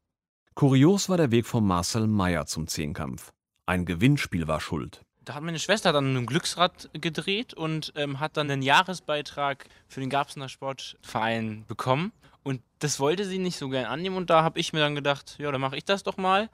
Kurios 0.54 1.08
war 1.08 1.16
der 1.16 1.30
Weg 1.30 1.46
von 1.46 1.64
Marcel 1.64 2.06
Meyer 2.06 2.46
zum 2.46 2.66
Zehnkampf. 2.66 3.32
Ein 3.64 3.84
Gewinnspiel 3.84 4.46
war 4.48 4.60
schuld. 4.60 5.05
Da 5.26 5.34
hat 5.34 5.42
meine 5.42 5.58
Schwester 5.58 5.92
dann 5.92 6.16
ein 6.16 6.24
Glücksrad 6.24 6.88
gedreht 6.92 7.52
und 7.52 7.92
ähm, 7.96 8.20
hat 8.20 8.36
dann 8.36 8.48
einen 8.48 8.62
Jahresbeitrag 8.62 9.66
für 9.88 9.98
den 9.98 10.08
Garbsener 10.08 10.48
Sportverein 10.48 11.64
bekommen. 11.66 12.12
Und 12.44 12.62
das 12.78 13.00
wollte 13.00 13.24
sie 13.24 13.38
nicht 13.38 13.58
so 13.58 13.68
gern 13.68 13.86
annehmen. 13.86 14.16
Und 14.16 14.30
da 14.30 14.44
habe 14.44 14.60
ich 14.60 14.72
mir 14.72 14.78
dann 14.78 14.94
gedacht, 14.94 15.34
ja, 15.40 15.50
dann 15.50 15.60
mache 15.60 15.76
ich 15.76 15.84
das 15.84 16.04
doch 16.04 16.16
mal. 16.16 16.48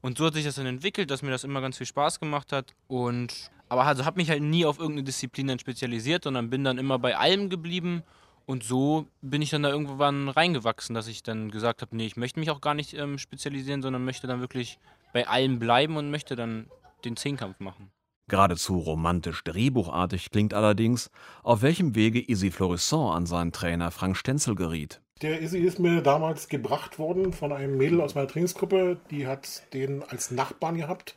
Und 0.00 0.18
so 0.18 0.26
hat 0.26 0.34
sich 0.34 0.44
das 0.44 0.56
dann 0.56 0.66
entwickelt, 0.66 1.12
dass 1.12 1.22
mir 1.22 1.30
das 1.30 1.44
immer 1.44 1.60
ganz 1.60 1.78
viel 1.78 1.86
Spaß 1.86 2.18
gemacht 2.18 2.52
hat. 2.52 2.74
Und 2.88 3.52
aber 3.68 3.84
also 3.84 4.04
habe 4.04 4.16
mich 4.16 4.28
halt 4.28 4.42
nie 4.42 4.66
auf 4.66 4.80
irgendeine 4.80 5.04
Disziplin 5.04 5.46
dann 5.46 5.60
spezialisiert, 5.60 6.24
sondern 6.24 6.50
bin 6.50 6.64
dann 6.64 6.78
immer 6.78 6.98
bei 6.98 7.16
allem 7.16 7.48
geblieben. 7.48 8.02
Und 8.44 8.64
so 8.64 9.06
bin 9.22 9.40
ich 9.40 9.50
dann 9.50 9.62
da 9.62 9.68
irgendwann 9.68 10.28
reingewachsen, 10.28 10.96
dass 10.96 11.06
ich 11.06 11.22
dann 11.22 11.52
gesagt 11.52 11.80
habe, 11.80 11.96
nee, 11.96 12.06
ich 12.06 12.16
möchte 12.16 12.40
mich 12.40 12.50
auch 12.50 12.60
gar 12.60 12.74
nicht 12.74 12.92
ähm, 12.94 13.18
spezialisieren, 13.18 13.82
sondern 13.82 14.04
möchte 14.04 14.26
dann 14.26 14.40
wirklich 14.40 14.80
bei 15.12 15.28
allem 15.28 15.60
bleiben 15.60 15.96
und 15.96 16.10
möchte 16.10 16.34
dann 16.34 16.66
den 17.04 17.16
Zehnkampf 17.16 17.60
machen. 17.60 17.92
Geradezu 18.28 18.78
romantisch 18.78 19.44
drehbuchartig 19.44 20.30
klingt 20.32 20.52
allerdings, 20.52 21.12
auf 21.44 21.62
welchem 21.62 21.94
Wege 21.94 22.18
Isi 22.18 22.50
Florissant 22.50 23.14
an 23.14 23.24
seinen 23.24 23.52
Trainer 23.52 23.92
Frank 23.92 24.16
Stenzel 24.16 24.56
geriet. 24.56 25.00
Der 25.22 25.40
Isi 25.40 25.60
ist 25.60 25.78
mir 25.78 26.02
damals 26.02 26.48
gebracht 26.48 26.98
worden 26.98 27.32
von 27.32 27.52
einem 27.52 27.76
Mädel 27.76 28.00
aus 28.00 28.16
meiner 28.16 28.26
Trainingsgruppe, 28.26 28.98
die 29.12 29.28
hat 29.28 29.72
den 29.72 30.02
als 30.02 30.32
Nachbarn 30.32 30.76
gehabt 30.76 31.14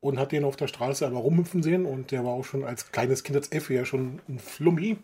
und 0.00 0.18
hat 0.18 0.32
den 0.32 0.44
auf 0.44 0.56
der 0.56 0.68
Straße 0.68 1.06
einmal 1.06 1.22
rumhüpfen 1.22 1.62
sehen 1.62 1.86
und 1.86 2.10
der 2.10 2.26
war 2.26 2.32
auch 2.32 2.44
schon 2.44 2.62
als 2.62 2.92
kleines 2.92 3.24
Kind, 3.24 3.38
als 3.38 3.50
Effe 3.50 3.72
ja 3.72 3.86
schon 3.86 4.20
ein 4.28 4.38
Flummi, 4.38 4.98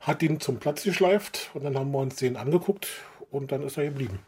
hat 0.00 0.22
den 0.22 0.40
zum 0.40 0.58
Platz 0.58 0.84
geschleift 0.84 1.50
und 1.52 1.64
dann 1.64 1.76
haben 1.76 1.92
wir 1.92 1.98
uns 1.98 2.16
den 2.16 2.38
angeguckt 2.38 2.88
und 3.30 3.52
dann 3.52 3.62
ist 3.62 3.76
er 3.76 3.84
geblieben. 3.84 4.20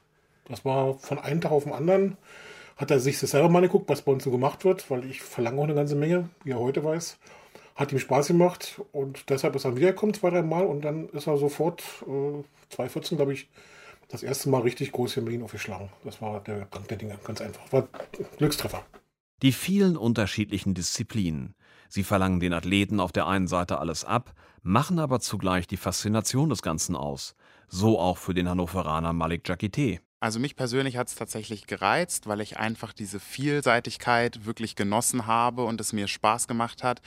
Das 0.47 0.63
war 0.67 0.93
von 0.99 1.19
einem 1.19 1.41
Tag 1.41 1.53
auf 1.53 1.65
den 1.65 1.73
anderen, 1.73 2.19
hat 2.77 2.91
er 2.91 3.01
sich 3.01 3.21
das 3.21 3.31
selber 3.31 3.49
mal 3.49 3.59
angeguckt, 3.59 3.89
was 3.89 4.03
bei 4.03 4.13
uns 4.13 4.25
so 4.25 4.31
gemacht 4.31 4.65
wird, 4.65 4.91
weil 4.91 5.05
ich 5.05 5.23
verlange 5.23 5.61
auch 5.61 5.65
eine 5.65 5.75
ganze 5.75 5.95
Menge, 5.95 6.29
wie 6.43 6.51
er 6.51 6.59
heute 6.59 6.85
weiß. 6.85 7.19
Hat 7.77 7.93
ihm 7.93 7.99
Spaß 7.99 8.29
gemacht 8.29 8.81
und 8.93 9.31
deshalb 9.31 9.57
ist 9.57 9.65
er 9.65 9.77
wiedergekommen 9.77 10.15
zwei, 10.15 10.31
drei 10.31 10.43
Mal 10.43 10.65
und 10.65 10.83
dann 10.83 11.09
ist 11.09 11.27
er 11.27 11.37
sofort, 11.37 11.83
äh, 12.03 12.43
2014 12.71 13.17
glaube 13.17 13.33
ich, 13.33 13.49
das 14.09 14.23
erste 14.23 14.49
Mal 14.49 14.61
richtig 14.63 14.93
groß 14.93 15.17
in 15.17 15.25
Berlin 15.25 15.43
aufgeschlagen. 15.43 15.89
Das 16.05 16.21
war 16.21 16.41
der 16.41 16.67
Gang 16.67 16.87
der 16.89 16.99
Dinge, 16.99 17.19
ganz 17.25 17.41
einfach. 17.41 17.73
War 17.73 17.89
Glückstreffer. 18.39 18.85
Die 19.43 19.53
vielen 19.53 19.97
unterschiedlichen 19.97 20.75
Disziplinen. 20.75 21.55
Sie 21.89 22.05
verlangen 22.05 22.41
den 22.41 22.53
Athleten 22.53 23.01
auf 23.01 23.13
der 23.13 23.27
einen 23.27 23.47
Seite 23.47 23.79
alles 23.79 24.05
ab, 24.05 24.35
machen 24.63 24.99
aber 24.99 25.21
zugleich 25.21 25.67
die 25.67 25.77
Faszination 25.77 26.49
des 26.49 26.63
Ganzen 26.63 26.97
aus. 26.97 27.35
So 27.69 27.99
auch 27.99 28.19
für 28.19 28.35
den 28.35 28.49
Hannoveraner 28.49 29.13
Malik 29.13 29.49
Jakite. 29.49 30.01
Also 30.25 30.41
mich 30.41 30.57
persönlich 30.57 30.97
hat 30.97 31.09
es 31.09 31.17
tatsächlich 31.17 31.67
gereizt, 31.67 32.27
weil 32.27 32.41
ich 32.41 32.57
einfach 32.57 32.95
diese 32.95 33.21
Vielseitigkeit 33.21 34.47
wirklich 34.47 34.75
genossen 34.75 35.27
habe 35.27 35.65
und 35.65 35.79
es 35.83 35.93
mir 35.93 36.09
Spaß 36.09 36.49
gemacht 36.49 36.83
hat, 36.83 37.03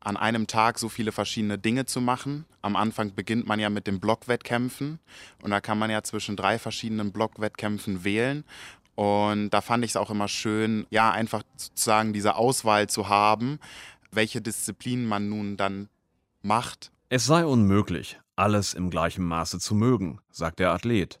an 0.00 0.18
einem 0.18 0.46
Tag 0.46 0.78
so 0.78 0.90
viele 0.90 1.10
verschiedene 1.10 1.56
Dinge 1.56 1.86
zu 1.86 2.02
machen. 2.02 2.44
Am 2.60 2.76
Anfang 2.76 3.14
beginnt 3.14 3.46
man 3.46 3.58
ja 3.58 3.70
mit 3.70 3.86
den 3.86 4.00
Blockwettkämpfen 4.00 4.98
und 5.40 5.50
da 5.50 5.62
kann 5.62 5.78
man 5.78 5.88
ja 5.88 6.02
zwischen 6.02 6.36
drei 6.36 6.58
verschiedenen 6.58 7.10
Blockwettkämpfen 7.10 8.04
wählen. 8.04 8.44
Und 8.96 9.48
da 9.48 9.62
fand 9.62 9.82
ich 9.82 9.92
es 9.92 9.96
auch 9.96 10.10
immer 10.10 10.28
schön, 10.28 10.86
ja, 10.90 11.10
einfach 11.10 11.44
sozusagen 11.56 12.12
diese 12.12 12.34
Auswahl 12.34 12.86
zu 12.86 13.08
haben, 13.08 13.60
welche 14.12 14.42
Disziplinen 14.42 15.06
man 15.06 15.30
nun 15.30 15.56
dann 15.56 15.88
macht. 16.42 16.92
Es 17.08 17.24
sei 17.24 17.46
unmöglich, 17.46 18.20
alles 18.36 18.74
im 18.74 18.90
gleichen 18.90 19.24
Maße 19.24 19.58
zu 19.58 19.74
mögen, 19.74 20.20
sagt 20.30 20.58
der 20.58 20.70
Athlet. 20.72 21.18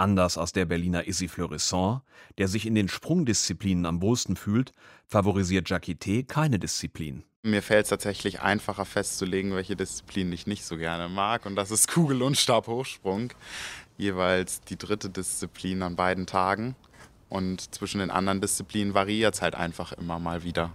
Anders 0.00 0.38
als 0.38 0.52
der 0.52 0.64
Berliner 0.64 1.06
Issy 1.06 1.28
Fleurisson, 1.28 2.00
der 2.38 2.48
sich 2.48 2.64
in 2.64 2.74
den 2.74 2.88
Sprungdisziplinen 2.88 3.84
am 3.84 4.00
wohlsten 4.00 4.34
fühlt, 4.34 4.72
favorisiert 5.06 5.68
Jacquetet 5.68 6.26
keine 6.26 6.58
Disziplin. 6.58 7.22
Mir 7.42 7.62
fällt 7.62 7.84
es 7.84 7.90
tatsächlich 7.90 8.40
einfacher 8.40 8.86
festzulegen, 8.86 9.54
welche 9.54 9.76
Disziplin 9.76 10.32
ich 10.32 10.46
nicht 10.46 10.64
so 10.64 10.78
gerne 10.78 11.10
mag. 11.10 11.44
Und 11.44 11.54
das 11.54 11.70
ist 11.70 11.86
Kugel- 11.86 12.22
und 12.22 12.38
Stabhochsprung. 12.38 13.34
Jeweils 13.98 14.62
die 14.62 14.78
dritte 14.78 15.10
Disziplin 15.10 15.82
an 15.82 15.96
beiden 15.96 16.24
Tagen. 16.24 16.76
Und 17.28 17.74
zwischen 17.74 18.00
den 18.00 18.10
anderen 18.10 18.40
Disziplinen 18.40 18.94
variiert 18.94 19.34
es 19.34 19.42
halt 19.42 19.54
einfach 19.54 19.92
immer 19.92 20.18
mal 20.18 20.44
wieder. 20.44 20.72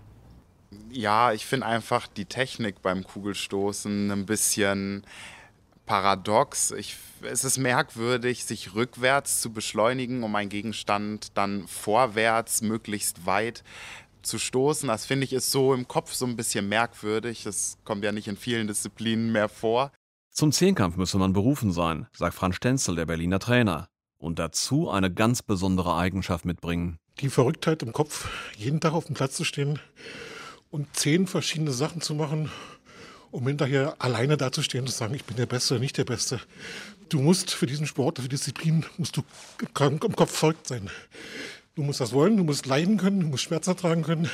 Ja, 0.92 1.34
ich 1.34 1.48
finde 1.48 1.66
einfach 1.66 2.06
die 2.06 2.26
Technik 2.26 2.84
beim 2.84 3.04
Kugelstoßen 3.04 4.12
ein 4.12 4.28
bisschen 4.28 5.04
paradox. 5.86 6.72
Ich, 6.72 6.98
es 7.22 7.44
ist 7.44 7.58
merkwürdig, 7.58 8.46
sich 8.46 8.76
rückwärts 8.76 9.42
zu 9.42 9.52
beschleunigen, 9.52 10.24
um 10.24 10.36
einen 10.36 10.50
Gegenstand 10.50 11.38
dann 11.38 11.68
vorwärts 11.68 12.62
möglichst 12.62 13.26
weit 13.26 13.64
zu 14.22 14.40
stoßen. 14.40 14.88
Das 14.88 15.06
finde 15.06 15.26
ich 15.26 15.34
ist 15.34 15.52
so 15.52 15.74
im 15.74 15.88
Kopf 15.88 16.14
so 16.14 16.26
ein 16.26 16.36
bisschen 16.36 16.68
merkwürdig. 16.68 17.44
Das 17.44 17.78
kommt 17.84 18.04
ja 18.04 18.12
nicht 18.12 18.28
in 18.28 18.38
vielen 18.38 18.68
Disziplinen 18.68 19.32
mehr 19.32 19.50
vor. 19.50 19.92
Zum 20.32 20.52
Zehnkampf 20.52 20.98
müsse 20.98 21.18
man 21.18 21.34
berufen 21.34 21.72
sein, 21.72 22.08
sagt 22.12 22.36
Franz 22.36 22.56
Stenzel, 22.56 22.96
der 22.96 23.06
Berliner 23.06 23.40
Trainer. 23.40 23.88
Und 24.18 24.40
dazu 24.40 24.90
eine 24.90 25.14
ganz 25.14 25.42
besondere 25.42 25.96
Eigenschaft 25.96 26.46
mitbringen. 26.46 26.98
Die 27.20 27.30
Verrücktheit 27.30 27.84
im 27.84 27.94
Kopf, 27.94 28.28
jeden 28.58 28.82
Tag 28.82 28.94
auf 28.94 29.06
dem 29.06 29.16
Platz 29.16 29.36
zu 29.36 29.44
stehen 29.44 29.80
und 30.72 30.94
zehn 30.96 31.28
verschiedene 31.28 31.72
Sachen 31.72 32.02
zu 32.02 32.16
machen 32.16 32.52
um 33.36 33.46
hinterher 33.48 33.96
alleine 34.00 34.38
dazustehen 34.38 34.86
und 34.86 34.90
zu 34.90 34.98
sagen, 34.98 35.14
ich 35.14 35.26
bin 35.26 35.36
der 35.36 35.46
Beste, 35.46 35.78
nicht 35.78 35.98
der 35.98 36.06
Beste. 36.06 36.40
Du 37.10 37.20
musst 37.20 37.52
für 37.52 37.66
diesen 37.66 37.86
Sport, 37.86 38.20
für 38.20 38.30
Disziplin, 38.30 38.86
musst 38.98 39.18
du 39.18 39.24
im 39.82 40.00
Kopf 40.00 40.32
verrückt 40.32 40.70
sein. 40.70 40.90
Du 41.76 41.84
musst 41.84 42.00
das 42.00 42.14
wollen, 42.14 42.38
du 42.38 42.46
musst 42.46 42.66
leiden 42.66 42.96
können, 42.96 43.20
du 43.20 43.28
musst 43.28 43.44
Schmerz 43.44 43.68
ertragen 43.68 44.04
können. 44.04 44.30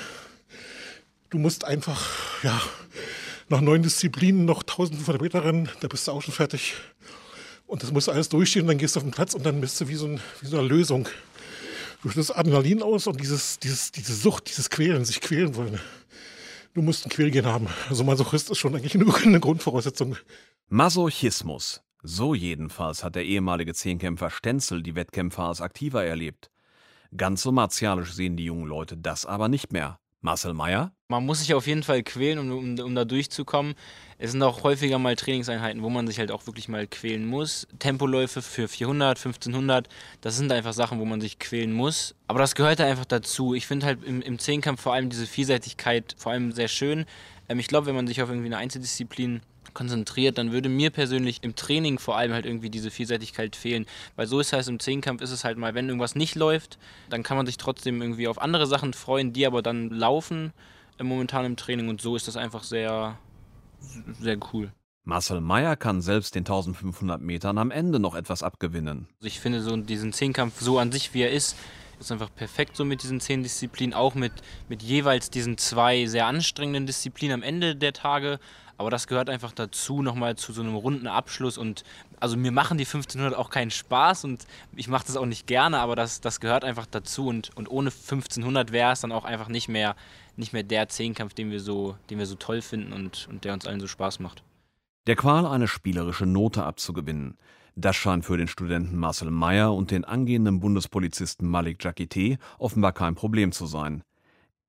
Du 1.32 1.40
musst 1.40 1.66
einfach, 1.66 2.08
ja, 2.44 2.62
nach 3.50 3.62
neun 3.62 3.82
Disziplinen 3.82 4.46
noch 4.46 4.62
1500 4.62 5.20
Meter 5.20 5.44
rennen, 5.44 5.68
da 5.80 5.88
bist 5.88 6.08
du 6.08 6.12
auch 6.12 6.22
schon 6.22 6.36
fertig. 6.36 6.76
Und 7.66 7.82
das 7.82 7.92
muss 7.92 8.08
alles 8.08 8.30
durchstehen, 8.30 8.64
und 8.64 8.68
dann 8.68 8.78
gehst 8.78 8.96
du 8.96 9.00
auf 9.00 9.04
den 9.04 9.12
Platz 9.12 9.34
und 9.34 9.44
dann 9.44 9.62
bist 9.62 9.82
du 9.82 9.88
wie 9.88 9.96
so, 9.96 10.06
ein, 10.06 10.22
wie 10.42 10.48
so 10.48 10.60
eine 10.60 10.68
Lösung. 10.68 11.10
Du 12.04 12.10
schüttest 12.10 12.38
Adrenalin 12.38 12.84
aus 12.84 13.08
und 13.08 13.20
dieses, 13.20 13.58
dieses, 13.58 13.92
diese 13.92 14.14
Sucht, 14.14 14.48
dieses 14.50 14.70
Quälen, 14.70 15.06
sich 15.06 15.22
quälen 15.22 15.56
wollen 15.56 15.80
du 16.74 16.82
musst 16.82 17.06
ein 17.06 17.10
Quälgen 17.10 17.46
haben. 17.46 17.68
Also 17.90 18.04
Masochist 18.04 18.50
ist 18.50 18.58
schon 18.58 18.76
eigentlich 18.76 18.96
eine 18.96 19.40
Grundvoraussetzung. 19.40 20.18
Masochismus. 20.70 21.84
So 22.04 22.34
jedenfalls 22.34 23.04
hat 23.04 23.16
der 23.16 23.26
ehemalige 23.26 23.74
Zehnkämpfer 23.74 24.30
Stenzel 24.30 24.82
die 24.82 24.96
Wettkämpfer 24.96 25.44
als 25.44 25.62
aktiver 25.62 26.04
erlebt. 26.04 26.50
Ganz 27.16 27.42
so 27.44 27.52
martialisch 27.52 28.14
sehen 28.14 28.38
die 28.38 28.46
jungen 28.46 28.66
Leute 28.66 28.98
das 28.98 29.26
aber 29.26 29.50
nicht 29.50 29.72
mehr. 29.72 30.00
Marcel 30.22 30.54
Meyer? 30.54 30.94
Man 31.12 31.26
muss 31.26 31.40
sich 31.40 31.54
auf 31.54 31.68
jeden 31.68 31.84
Fall 31.84 32.04
quälen, 32.04 32.40
um, 32.40 32.52
um, 32.52 32.80
um, 32.80 32.96
da 32.96 33.04
durchzukommen. 33.04 33.76
Es 34.18 34.32
sind 34.32 34.42
auch 34.44 34.64
häufiger 34.64 34.98
mal 34.98 35.18
Trainingseinheiten, 35.18 35.84
wo 35.84 35.90
man 35.90 36.08
sich 36.08 36.20
halt 36.20 36.32
auch 36.32 36.48
wirklich 36.48 36.70
mal 36.70 36.88
quälen 36.88 37.26
muss. 37.26 37.68
Tempoläufe 37.80 38.42
für 38.42 38.70
400, 38.70 39.18
1500, 39.18 39.90
das 40.22 40.38
sind 40.38 40.54
einfach 40.54 40.72
Sachen, 40.72 41.02
wo 41.02 41.06
man 41.06 41.20
sich 41.20 41.38
quälen 41.38 41.74
muss. 41.74 42.16
Aber 42.28 42.40
das 42.40 42.56
gehört 42.56 42.80
da 42.80 42.86
einfach 42.86 43.04
dazu. 43.04 43.54
Ich 43.54 43.68
finde 43.68 43.88
halt 43.88 44.06
im, 44.06 44.22
im 44.22 44.40
Zehnkampf 44.40 44.80
vor 44.80 44.94
allem 44.94 45.10
diese 45.10 45.28
Vielseitigkeit 45.28 46.16
vor 46.18 46.32
allem 46.32 46.54
sehr 46.54 46.70
schön. 46.70 47.06
Ähm, 47.50 47.60
ich 47.60 47.68
glaube, 47.68 47.88
wenn 47.88 47.96
man 47.96 48.08
sich 48.08 48.22
auf 48.22 48.30
irgendwie 48.30 48.48
eine 48.48 48.58
Einzeldisziplin 48.58 49.42
konzentriert, 49.74 50.38
dann 50.38 50.54
würde 50.54 50.70
mir 50.70 50.92
persönlich 50.92 51.40
im 51.42 51.58
Training 51.58 52.00
vor 52.00 52.18
allem 52.18 52.32
halt 52.32 52.46
irgendwie 52.46 52.70
diese 52.70 52.90
Vielseitigkeit 52.90 53.58
fehlen. 53.58 53.86
Weil 54.16 54.28
so 54.28 54.40
ist 54.40 54.54
es 54.54 54.70
im 54.70 54.80
Zehnkampf 54.80 55.22
ist 55.22 55.32
es 55.32 55.44
halt 55.44 55.58
mal, 55.58 55.74
wenn 55.76 55.90
irgendwas 55.90 56.16
nicht 56.16 56.36
läuft, 56.36 56.78
dann 57.10 57.24
kann 57.24 57.36
man 57.36 57.46
sich 57.46 57.58
trotzdem 57.58 58.02
irgendwie 58.02 58.30
auf 58.30 58.42
andere 58.42 58.66
Sachen 58.66 58.94
freuen, 58.94 59.34
die 59.34 59.46
aber 59.46 59.62
dann 59.62 59.90
laufen 59.90 60.54
momentan 61.08 61.46
im 61.46 61.56
Training 61.56 61.90
und 61.90 62.02
so 62.02 62.16
ist 62.16 62.28
das 62.28 62.38
einfach 62.38 62.64
sehr, 62.64 63.18
sehr 64.20 64.38
cool. 64.54 64.72
Marcel 65.04 65.42
Meyer 65.42 65.76
kann 65.76 66.02
selbst 66.02 66.36
den 66.36 66.42
1500 66.42 67.20
Metern 67.22 67.58
am 67.58 67.72
Ende 67.72 68.00
noch 68.00 68.14
etwas 68.14 68.44
abgewinnen. 68.44 69.08
Also 69.18 69.28
ich 69.28 69.40
finde 69.40 69.62
so 69.62 69.76
diesen 69.76 70.14
Zehnkampf 70.14 70.62
so 70.62 70.78
an 70.78 70.92
sich, 70.92 71.14
wie 71.14 71.24
er 71.24 71.32
ist, 71.32 71.58
ist 72.00 72.12
einfach 72.12 72.34
perfekt 72.34 72.76
so 72.76 72.86
mit 72.86 73.04
diesen 73.04 73.20
zehn 73.20 73.44
Disziplinen, 73.44 73.94
auch 73.94 74.16
mit, 74.16 74.34
mit 74.70 74.84
jeweils 74.84 75.30
diesen 75.30 75.58
zwei 75.58 76.06
sehr 76.06 76.28
anstrengenden 76.28 76.86
Disziplinen 76.86 77.36
am 77.36 77.44
Ende 77.44 77.76
der 77.76 77.94
Tage, 77.94 78.40
aber 78.82 78.90
das 78.90 79.06
gehört 79.06 79.30
einfach 79.30 79.52
dazu, 79.52 80.02
nochmal 80.02 80.36
zu 80.38 80.54
so 80.54 80.62
einem 80.62 80.74
runden 80.74 81.06
Abschluss. 81.06 81.60
Und 81.60 81.84
also 82.20 82.36
mir 82.36 82.52
machen 82.52 82.80
die 82.80 82.86
1500 82.86 83.36
auch 83.36 83.52
keinen 83.52 83.70
Spaß 83.70 84.24
und 84.24 84.48
ich 84.76 84.88
mache 84.88 85.06
das 85.06 85.18
auch 85.18 85.28
nicht 85.28 85.46
gerne, 85.46 85.78
aber 85.78 85.96
das, 85.96 86.20
das 86.20 86.40
gehört 86.40 86.64
einfach 86.64 86.88
dazu. 86.88 87.28
Und, 87.28 87.56
und 87.56 87.70
ohne 87.70 87.92
1500 87.92 88.72
wäre 88.72 88.92
es 88.92 89.02
dann 89.02 89.12
auch 89.12 89.24
einfach 89.24 89.50
nicht 89.50 89.68
mehr, 89.68 89.96
nicht 90.36 90.54
mehr 90.54 90.64
der 90.64 90.90
Zehnkampf, 90.90 91.34
den 91.34 91.52
wir 91.52 91.60
so, 91.60 91.96
den 92.10 92.20
wir 92.20 92.26
so 92.26 92.36
toll 92.36 92.62
finden 92.62 92.94
und, 92.94 93.28
und 93.30 93.44
der 93.44 93.54
uns 93.54 93.66
allen 93.66 93.80
so 93.80 93.88
Spaß 93.88 94.20
macht. 94.20 94.44
Der 95.08 95.16
Qual 95.16 95.46
eine 95.46 95.68
spielerische 95.68 96.26
Note 96.26 96.64
abzugewinnen. 96.64 97.38
Das 97.76 97.96
scheint 97.96 98.26
für 98.26 98.38
den 98.38 98.48
Studenten 98.48 98.98
Marcel 98.98 99.32
Meyer 99.32 99.74
und 99.74 99.92
den 99.92 100.06
angehenden 100.06 100.60
Bundespolizisten 100.60 101.48
Malik 101.48 101.84
Jacquetet 101.84 102.38
offenbar 102.60 102.92
kein 102.92 103.16
Problem 103.16 103.52
zu 103.52 103.66
sein. 103.66 104.04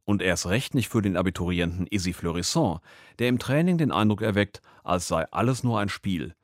Und 0.04 0.22
erst 0.22 0.46
recht 0.46 0.74
nicht 0.74 0.88
für 0.88 1.02
den 1.02 1.16
Abiturienten 1.16 1.86
Issy 1.86 2.12
Fleurisson, 2.12 2.80
der 3.18 3.28
im 3.28 3.38
Training 3.38 3.78
den 3.78 3.92
Eindruck 3.92 4.22
erweckt, 4.22 4.62
als 4.84 5.08
sei 5.08 5.24
alles 5.30 5.62
nur 5.64 5.78
ein 5.78 5.88
Spiel. 5.88 6.34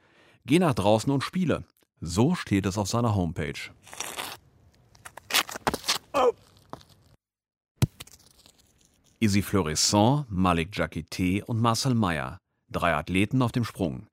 Geh 0.47 0.59
nach 0.59 0.75
draußen 0.75 1.13
und 1.13 1.23
spiele. 1.23 1.65
So 2.01 2.35
steht 2.35 2.67
es 2.67 2.79
auf 2.79 2.89
seiner 2.89 3.15
Homepage. 3.15 3.59
Oh. 6.13 6.33
Issy 9.21 9.43
Fleurisson, 9.43 10.27
Malik 10.31 10.77
Jacquetet 10.77 11.43
und 11.49 11.61
Marcel 11.61 11.95
Meyer. 11.95 12.39
Drei 12.69 12.95
Athleten 12.95 13.43
auf 13.43 13.53
dem 13.53 13.65
Sprung. 13.65 14.07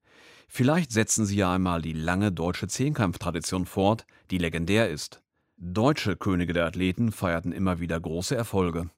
Vielleicht 0.47 0.91
setzen 0.91 1.25
sie 1.25 1.37
ja 1.37 1.53
einmal 1.53 1.81
die 1.81 1.93
lange 1.93 2.31
deutsche 2.31 2.67
Zehnkampftradition 2.67 3.65
fort, 3.65 4.05
die 4.31 4.37
legendär 4.37 4.89
ist. 4.89 5.21
Deutsche 5.57 6.15
Könige 6.15 6.53
der 6.53 6.65
Athleten 6.65 7.11
feierten 7.11 7.51
immer 7.51 7.79
wieder 7.79 7.99
große 7.99 8.35
Erfolge. 8.35 8.89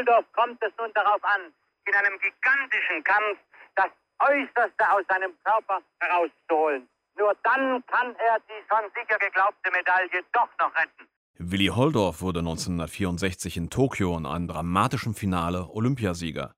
Holdorf 0.00 0.24
kommt 0.32 0.62
es 0.62 0.72
nun 0.78 0.90
darauf 0.94 1.22
an, 1.24 1.52
in 1.84 1.94
einem 1.94 2.18
gigantischen 2.20 3.04
Kampf 3.04 3.38
das 3.74 3.90
Äußerste 4.20 4.90
aus 4.90 5.04
seinem 5.08 5.32
Körper 5.44 5.82
herauszuholen. 6.00 6.88
Nur 7.18 7.36
dann 7.42 7.84
kann 7.86 8.14
er 8.16 8.38
die 8.48 8.62
schon 8.68 8.88
sicher 8.94 9.18
geglaubte 9.18 9.70
Medaille 9.70 10.24
doch 10.32 10.48
noch 10.58 10.74
retten. 10.74 11.06
Willi 11.42 11.68
Holdorf 11.68 12.20
wurde 12.20 12.40
1964 12.40 13.56
in 13.56 13.70
Tokio 13.70 14.14
in 14.14 14.26
einem 14.26 14.46
dramatischen 14.46 15.14
Finale 15.14 15.70
Olympiasieger. 15.70 16.54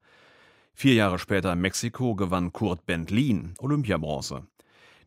Vier 0.74 0.94
Jahre 0.94 1.20
später 1.20 1.52
in 1.52 1.60
Mexiko 1.60 2.16
gewann 2.16 2.52
Kurt 2.52 2.84
Bentlin 2.84 3.54
Olympiabronze. 3.58 4.44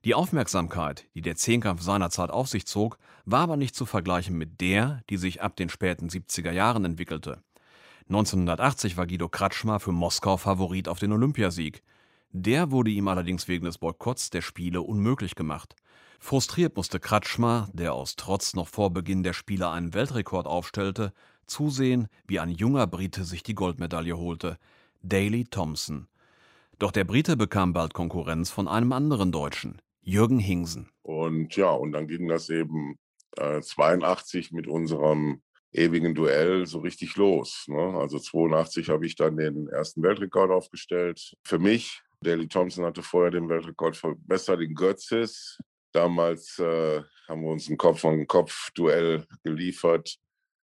Die 0.06 0.16
Aufmerksamkeit, 0.16 1.08
die 1.14 1.22
der 1.22 1.36
Zehnkampf 1.36 1.82
seinerzeit 1.82 2.30
auf 2.30 2.48
sich 2.48 2.66
zog, 2.66 2.98
war 3.26 3.42
aber 3.42 3.58
nicht 3.58 3.76
zu 3.76 3.86
vergleichen 3.86 4.38
mit 4.38 4.62
der, 4.62 5.04
die 5.10 5.18
sich 5.18 5.42
ab 5.42 5.58
den 5.58 5.68
späten 5.68 6.08
70er 6.08 6.52
Jahren 6.52 6.86
entwickelte. 6.86 7.44
1980 8.08 8.96
war 8.96 9.08
Guido 9.08 9.28
Kratschmer 9.28 9.82
für 9.82 9.92
Moskau 9.92 10.38
Favorit 10.38 10.88
auf 10.88 11.00
den 11.00 11.12
Olympiasieg. 11.12 11.84
Der 12.32 12.72
wurde 12.72 12.92
ihm 12.92 13.10
allerdings 13.10 13.50
wegen 13.50 13.66
des 13.66 13.80
Boykotts 13.80 14.30
der 14.30 14.42
Spiele 14.42 14.82
unmöglich 14.82 15.36
gemacht. 15.36 15.76
Frustriert 16.20 16.76
musste 16.76 17.00
Kratschmer, 17.00 17.70
der 17.74 17.94
aus 17.94 18.16
Trotz 18.16 18.54
noch 18.56 18.68
vor 18.68 18.92
Beginn 18.92 19.24
der 19.24 19.34
Spiele 19.34 19.70
einen 19.70 19.94
Weltrekord 19.94 20.48
aufstellte, 20.48 21.14
zusehen, 21.48 22.08
wie 22.28 22.40
ein 22.40 22.50
junger 22.50 22.88
Brite 22.88 23.24
sich 23.24 23.44
die 23.44 23.56
Goldmedaille 23.56 24.18
holte, 24.18 24.58
Daley 25.04 25.46
Thompson. 25.46 26.08
Doch 26.80 26.92
der 26.92 27.04
Brite 27.04 27.38
bekam 27.38 27.74
bald 27.74 27.94
Konkurrenz 27.94 28.50
von 28.50 28.68
einem 28.68 28.92
anderen 28.92 29.32
Deutschen, 29.32 29.82
Jürgen 30.02 30.40
Hingsen. 30.40 30.90
Und 31.04 31.56
ja, 31.56 31.70
und 31.70 31.94
dann 31.94 32.08
ging 32.08 32.28
das 32.28 32.50
eben 32.50 32.98
äh, 33.38 33.62
82 33.62 34.52
mit 34.52 34.68
unserem 34.68 35.42
ewigen 35.72 36.16
Duell 36.16 36.66
so 36.66 36.80
richtig 36.80 37.16
los. 37.16 37.66
Ne? 37.68 37.98
Also 37.98 38.20
82 38.20 38.90
habe 38.90 39.06
ich 39.06 39.16
dann 39.16 39.38
den 39.38 39.68
ersten 39.68 40.02
Weltrekord 40.02 40.52
aufgestellt. 40.52 41.36
Für 41.44 41.60
mich, 41.60 42.02
Daley 42.22 42.48
Thompson 42.48 42.86
hatte 42.86 43.04
vorher 43.04 43.32
den 43.32 43.50
Weltrekord 43.50 43.96
verbessert 43.96 44.62
in 44.62 44.74
Götzis. 44.74 45.60
Damals 45.96 46.60
äh, 46.60 47.04
haben 47.30 47.44
wir 47.44 47.52
uns 47.52 47.70
ein 47.70 47.78
Kopf-an-Kopf-Duell 47.78 49.26
geliefert, 49.44 50.18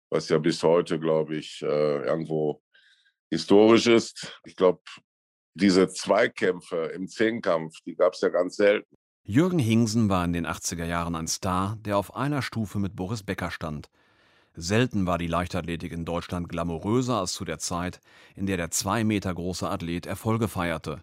was 0.10 0.30
ja 0.30 0.38
bis 0.38 0.64
heute, 0.64 0.98
glaube 0.98 1.36
ich, 1.36 1.62
äh, 1.62 2.06
irgendwo 2.06 2.62
historisch 3.30 3.88
ist. 3.88 4.40
Ich 4.46 4.56
glaube, 4.56 4.80
diese 5.56 5.90
Zweikämpfe 5.90 6.94
im 6.96 7.10
Zehnkampf, 7.10 7.82
die 7.86 7.96
gab 7.96 8.14
es 8.14 8.22
ja 8.22 8.30
ganz 8.30 8.56
selten. 8.56 8.96
Jürgen 9.24 9.60
Hingsen 9.60 10.08
war 10.08 10.24
in 10.24 10.32
den 10.32 10.48
80er 10.48 10.86
Jahren 10.86 11.16
ein 11.16 11.28
Star, 11.28 11.78
der 11.82 11.98
auf 11.98 12.16
einer 12.16 12.42
Stufe 12.42 12.80
mit 12.80 12.96
Boris 12.96 13.24
Becker 13.24 13.52
stand. 13.52 13.90
Selten 14.56 15.06
war 15.06 15.18
die 15.18 15.28
Leichtathletik 15.28 15.92
in 15.92 16.06
Deutschland 16.06 16.48
glamouröser 16.48 17.20
als 17.20 17.34
zu 17.34 17.44
der 17.44 17.60
Zeit, 17.60 18.00
in 18.38 18.46
der 18.46 18.56
der 18.56 18.72
zwei 18.72 19.04
Meter 19.04 19.34
große 19.34 19.70
Athlet 19.70 20.06
Erfolge 20.06 20.48
feierte. 20.48 21.02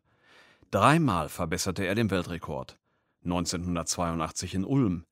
Dreimal 0.70 1.28
verbesserte 1.28 1.85
er 1.85 1.94
den 1.94 2.11
Weltrekord. 2.11 2.78
1982 3.26 4.54
in 4.54 4.64
Ulm, 4.64 5.06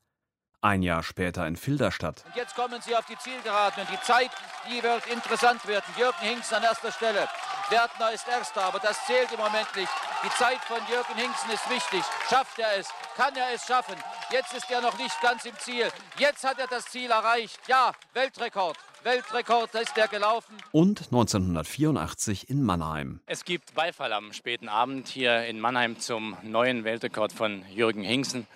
ein 0.65 0.83
Jahr 0.83 1.03
später 1.03 1.47
in 1.47 1.57
Filderstadt. 1.57 2.25
Und 2.27 2.37
jetzt 2.37 2.57
kommen 2.57 2.81
sie 2.81 2.97
auf 2.97 3.05
die 3.05 3.19
Zielgeraden 3.19 3.83
und 3.83 3.91
die 3.91 4.01
Zeit, 4.03 4.31
die 4.69 4.83
wird 4.83 5.07
interessant 5.07 5.67
werden. 5.69 5.85
Jürgen 5.99 6.21
Hingsten 6.21 6.55
an 6.55 6.63
erster 6.63 6.91
Stelle. 6.91 7.29
Wertner 7.71 8.13
ist 8.13 8.27
Erster, 8.29 8.63
aber 8.63 8.79
das 8.79 9.05
zählt 9.07 9.31
im 9.33 9.39
Moment 9.39 9.69
nicht. 9.77 9.91
Die 10.25 10.31
Zeit 10.39 10.59
von 10.67 10.79
Jürgen 10.91 11.15
Hingsten 11.17 11.51
ist 11.51 11.69
wichtig. 11.71 12.03
Schafft 12.29 12.59
er 12.59 12.79
es? 12.79 12.89
Kann 13.17 13.35
er 13.37 13.55
es 13.55 13.67
schaffen? 13.67 13.95
Jetzt 14.31 14.55
ist 14.55 14.71
er 14.71 14.81
noch 14.81 14.99
nicht 14.99 15.19
ganz 15.21 15.45
im 15.45 15.57
Ziel. 15.59 15.89
Jetzt 16.19 16.45
hat 16.45 16.59
er 16.59 16.67
das 16.67 16.87
Ziel 16.87 17.11
erreicht. 17.11 17.61
Ja, 17.69 17.93
Weltrekord. 18.13 18.77
Weltrekord 19.03 19.75
ist 19.75 19.97
er 19.97 20.09
gelaufen. 20.09 20.57
Und 20.73 21.05
1984 21.05 22.49
in 22.49 22.63
Mannheim. 22.63 23.21
Es 23.27 23.45
gibt 23.45 23.75
Beifall 23.75 24.13
am 24.15 24.33
späten 24.33 24.69
Abend 24.69 25.09
hier 25.09 25.45
in 25.47 25.61
Mannheim 25.61 25.99
zum 26.01 26.37
neuen 26.43 26.85
Weltrekord 26.85 27.33
von 27.33 27.65
Jürgen 27.69 28.03
Hingsten. 28.03 28.47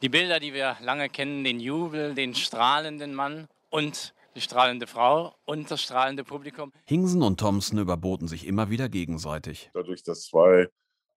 Die 0.00 0.08
Bilder, 0.08 0.38
die 0.38 0.54
wir 0.54 0.76
lange 0.80 1.08
kennen, 1.08 1.42
den 1.42 1.58
Jubel, 1.58 2.14
den 2.14 2.32
strahlenden 2.32 3.16
Mann 3.16 3.48
und 3.68 4.14
die 4.36 4.40
strahlende 4.40 4.86
Frau 4.86 5.34
und 5.44 5.68
das 5.72 5.82
strahlende 5.82 6.22
Publikum. 6.22 6.72
Hingsen 6.84 7.20
und 7.20 7.40
Thompson 7.40 7.80
überboten 7.80 8.28
sich 8.28 8.46
immer 8.46 8.70
wieder 8.70 8.88
gegenseitig. 8.88 9.72
Dadurch, 9.74 10.04
dass 10.04 10.26
zwei 10.26 10.68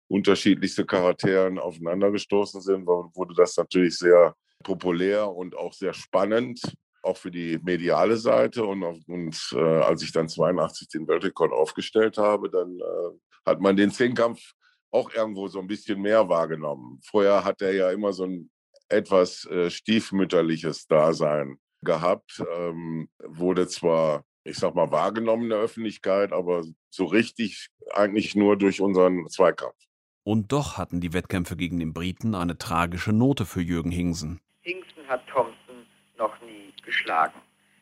unterschiedlichste 0.07 0.83
Charakteren 0.83 1.59
aufeinander 1.59 2.09
gestoßen 2.09 2.59
sind, 2.61 2.87
wurde 2.87 3.35
das 3.35 3.55
natürlich 3.55 3.99
sehr 3.99 4.35
populär 4.63 5.29
und 5.29 5.55
auch 5.55 5.73
sehr 5.73 5.93
spannend, 5.93 6.59
auch 7.03 7.17
für 7.17 7.29
die 7.29 7.59
mediale 7.61 8.17
Seite. 8.17 8.65
Und, 8.65 8.81
und 9.07 9.51
äh, 9.53 9.59
als 9.59 10.01
ich 10.01 10.11
dann 10.11 10.27
82 10.27 10.87
den 10.87 11.07
Weltrekord 11.07 11.53
aufgestellt 11.53 12.17
habe, 12.17 12.49
dann 12.49 12.79
äh, 12.79 13.17
hat 13.45 13.61
man 13.61 13.77
den 13.77 13.91
Zehnkampf 13.91 14.53
auch 14.89 15.13
irgendwo 15.13 15.47
so 15.47 15.59
ein 15.59 15.67
bisschen 15.67 16.01
mehr 16.01 16.27
wahrgenommen. 16.27 16.99
Vorher 17.03 17.43
hat 17.43 17.61
er 17.61 17.73
ja 17.73 17.91
immer 17.91 18.11
so 18.11 18.25
ein 18.25 18.49
etwas 18.91 19.45
äh, 19.45 19.69
stiefmütterliches 19.69 20.87
Dasein 20.87 21.57
gehabt. 21.81 22.43
Ähm, 22.55 23.09
wurde 23.19 23.67
zwar, 23.67 24.23
ich 24.43 24.57
sag 24.57 24.75
mal, 24.75 24.91
wahrgenommen 24.91 25.43
in 25.43 25.49
der 25.49 25.59
Öffentlichkeit, 25.59 26.31
aber 26.31 26.63
so 26.89 27.05
richtig 27.05 27.67
eigentlich 27.93 28.35
nur 28.35 28.57
durch 28.57 28.81
unseren 28.81 29.27
Zweikampf. 29.27 29.75
Und 30.23 30.51
doch 30.51 30.77
hatten 30.77 31.01
die 31.01 31.13
Wettkämpfe 31.13 31.55
gegen 31.55 31.79
den 31.79 31.93
Briten 31.93 32.35
eine 32.35 32.57
tragische 32.57 33.11
Note 33.11 33.45
für 33.45 33.61
Jürgen 33.61 33.91
Hingsen. 33.91 34.39
Hingsen 34.61 35.07
hat 35.07 35.25
Thompson 35.27 35.87
noch 36.17 36.39
nie 36.41 36.73
geschlagen. 36.85 37.39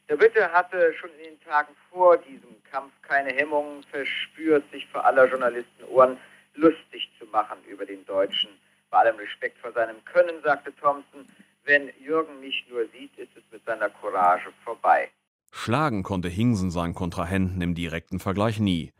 Der 0.08 0.16
Brite 0.16 0.52
hatte 0.52 0.94
schon 1.00 1.10
in 1.18 1.36
den 1.36 1.40
Tagen 1.42 1.76
vor 1.92 2.18
diesem 2.18 2.64
Kampf 2.72 2.92
keine 3.02 3.32
Hemmungen 3.32 3.84
verspürt, 3.84 4.64
sich 4.72 4.88
vor 4.88 5.06
aller 5.06 5.28
Journalistenohren 5.28 6.18
lustig 6.56 7.10
zu 7.20 7.26
machen 7.28 7.58
über 7.68 7.86
den 7.86 8.06
Deutschen 8.06 8.50
bei 8.90 9.00
allem 9.00 9.18
Respekt 9.18 9.58
vor 9.60 9.72
seinem 9.74 10.04
Können, 10.06 10.42
sagte 10.44 10.74
Thompson, 10.76 11.28
wenn 11.66 11.90
Jürgen 12.04 12.40
mich 12.40 12.66
nur 12.70 12.86
sieht, 12.94 13.16
ist 13.18 13.36
es 13.36 13.44
mit 13.52 13.64
seiner 13.66 13.90
Courage 13.90 14.52
vorbei. 14.64 15.10
Schlagen 15.52 16.04
konnte 16.04 16.30
Hingsen 16.30 16.72
seinen 16.72 16.94
Kontrahenten 16.94 17.62
im 17.62 17.76
direkten 17.76 18.20
Vergleich 18.20 18.60
nie. 18.60 18.92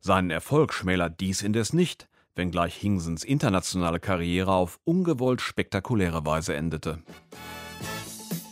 Seinen 0.00 0.30
Erfolg 0.30 0.72
schmälert 0.72 1.20
dies 1.20 1.42
indes 1.42 1.72
nicht, 1.72 2.08
wenngleich 2.34 2.76
Hingsens 2.76 3.24
internationale 3.24 4.00
Karriere 4.00 4.52
auf 4.52 4.78
ungewollt 4.84 5.40
spektakuläre 5.40 6.24
Weise 6.24 6.54
endete. 6.54 7.02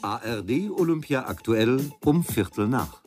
ARD 0.03 0.71
Olympia 0.71 1.27
aktuell 1.27 1.91
um 2.05 2.25
Viertel 2.25 2.69
nach. 2.69 3.03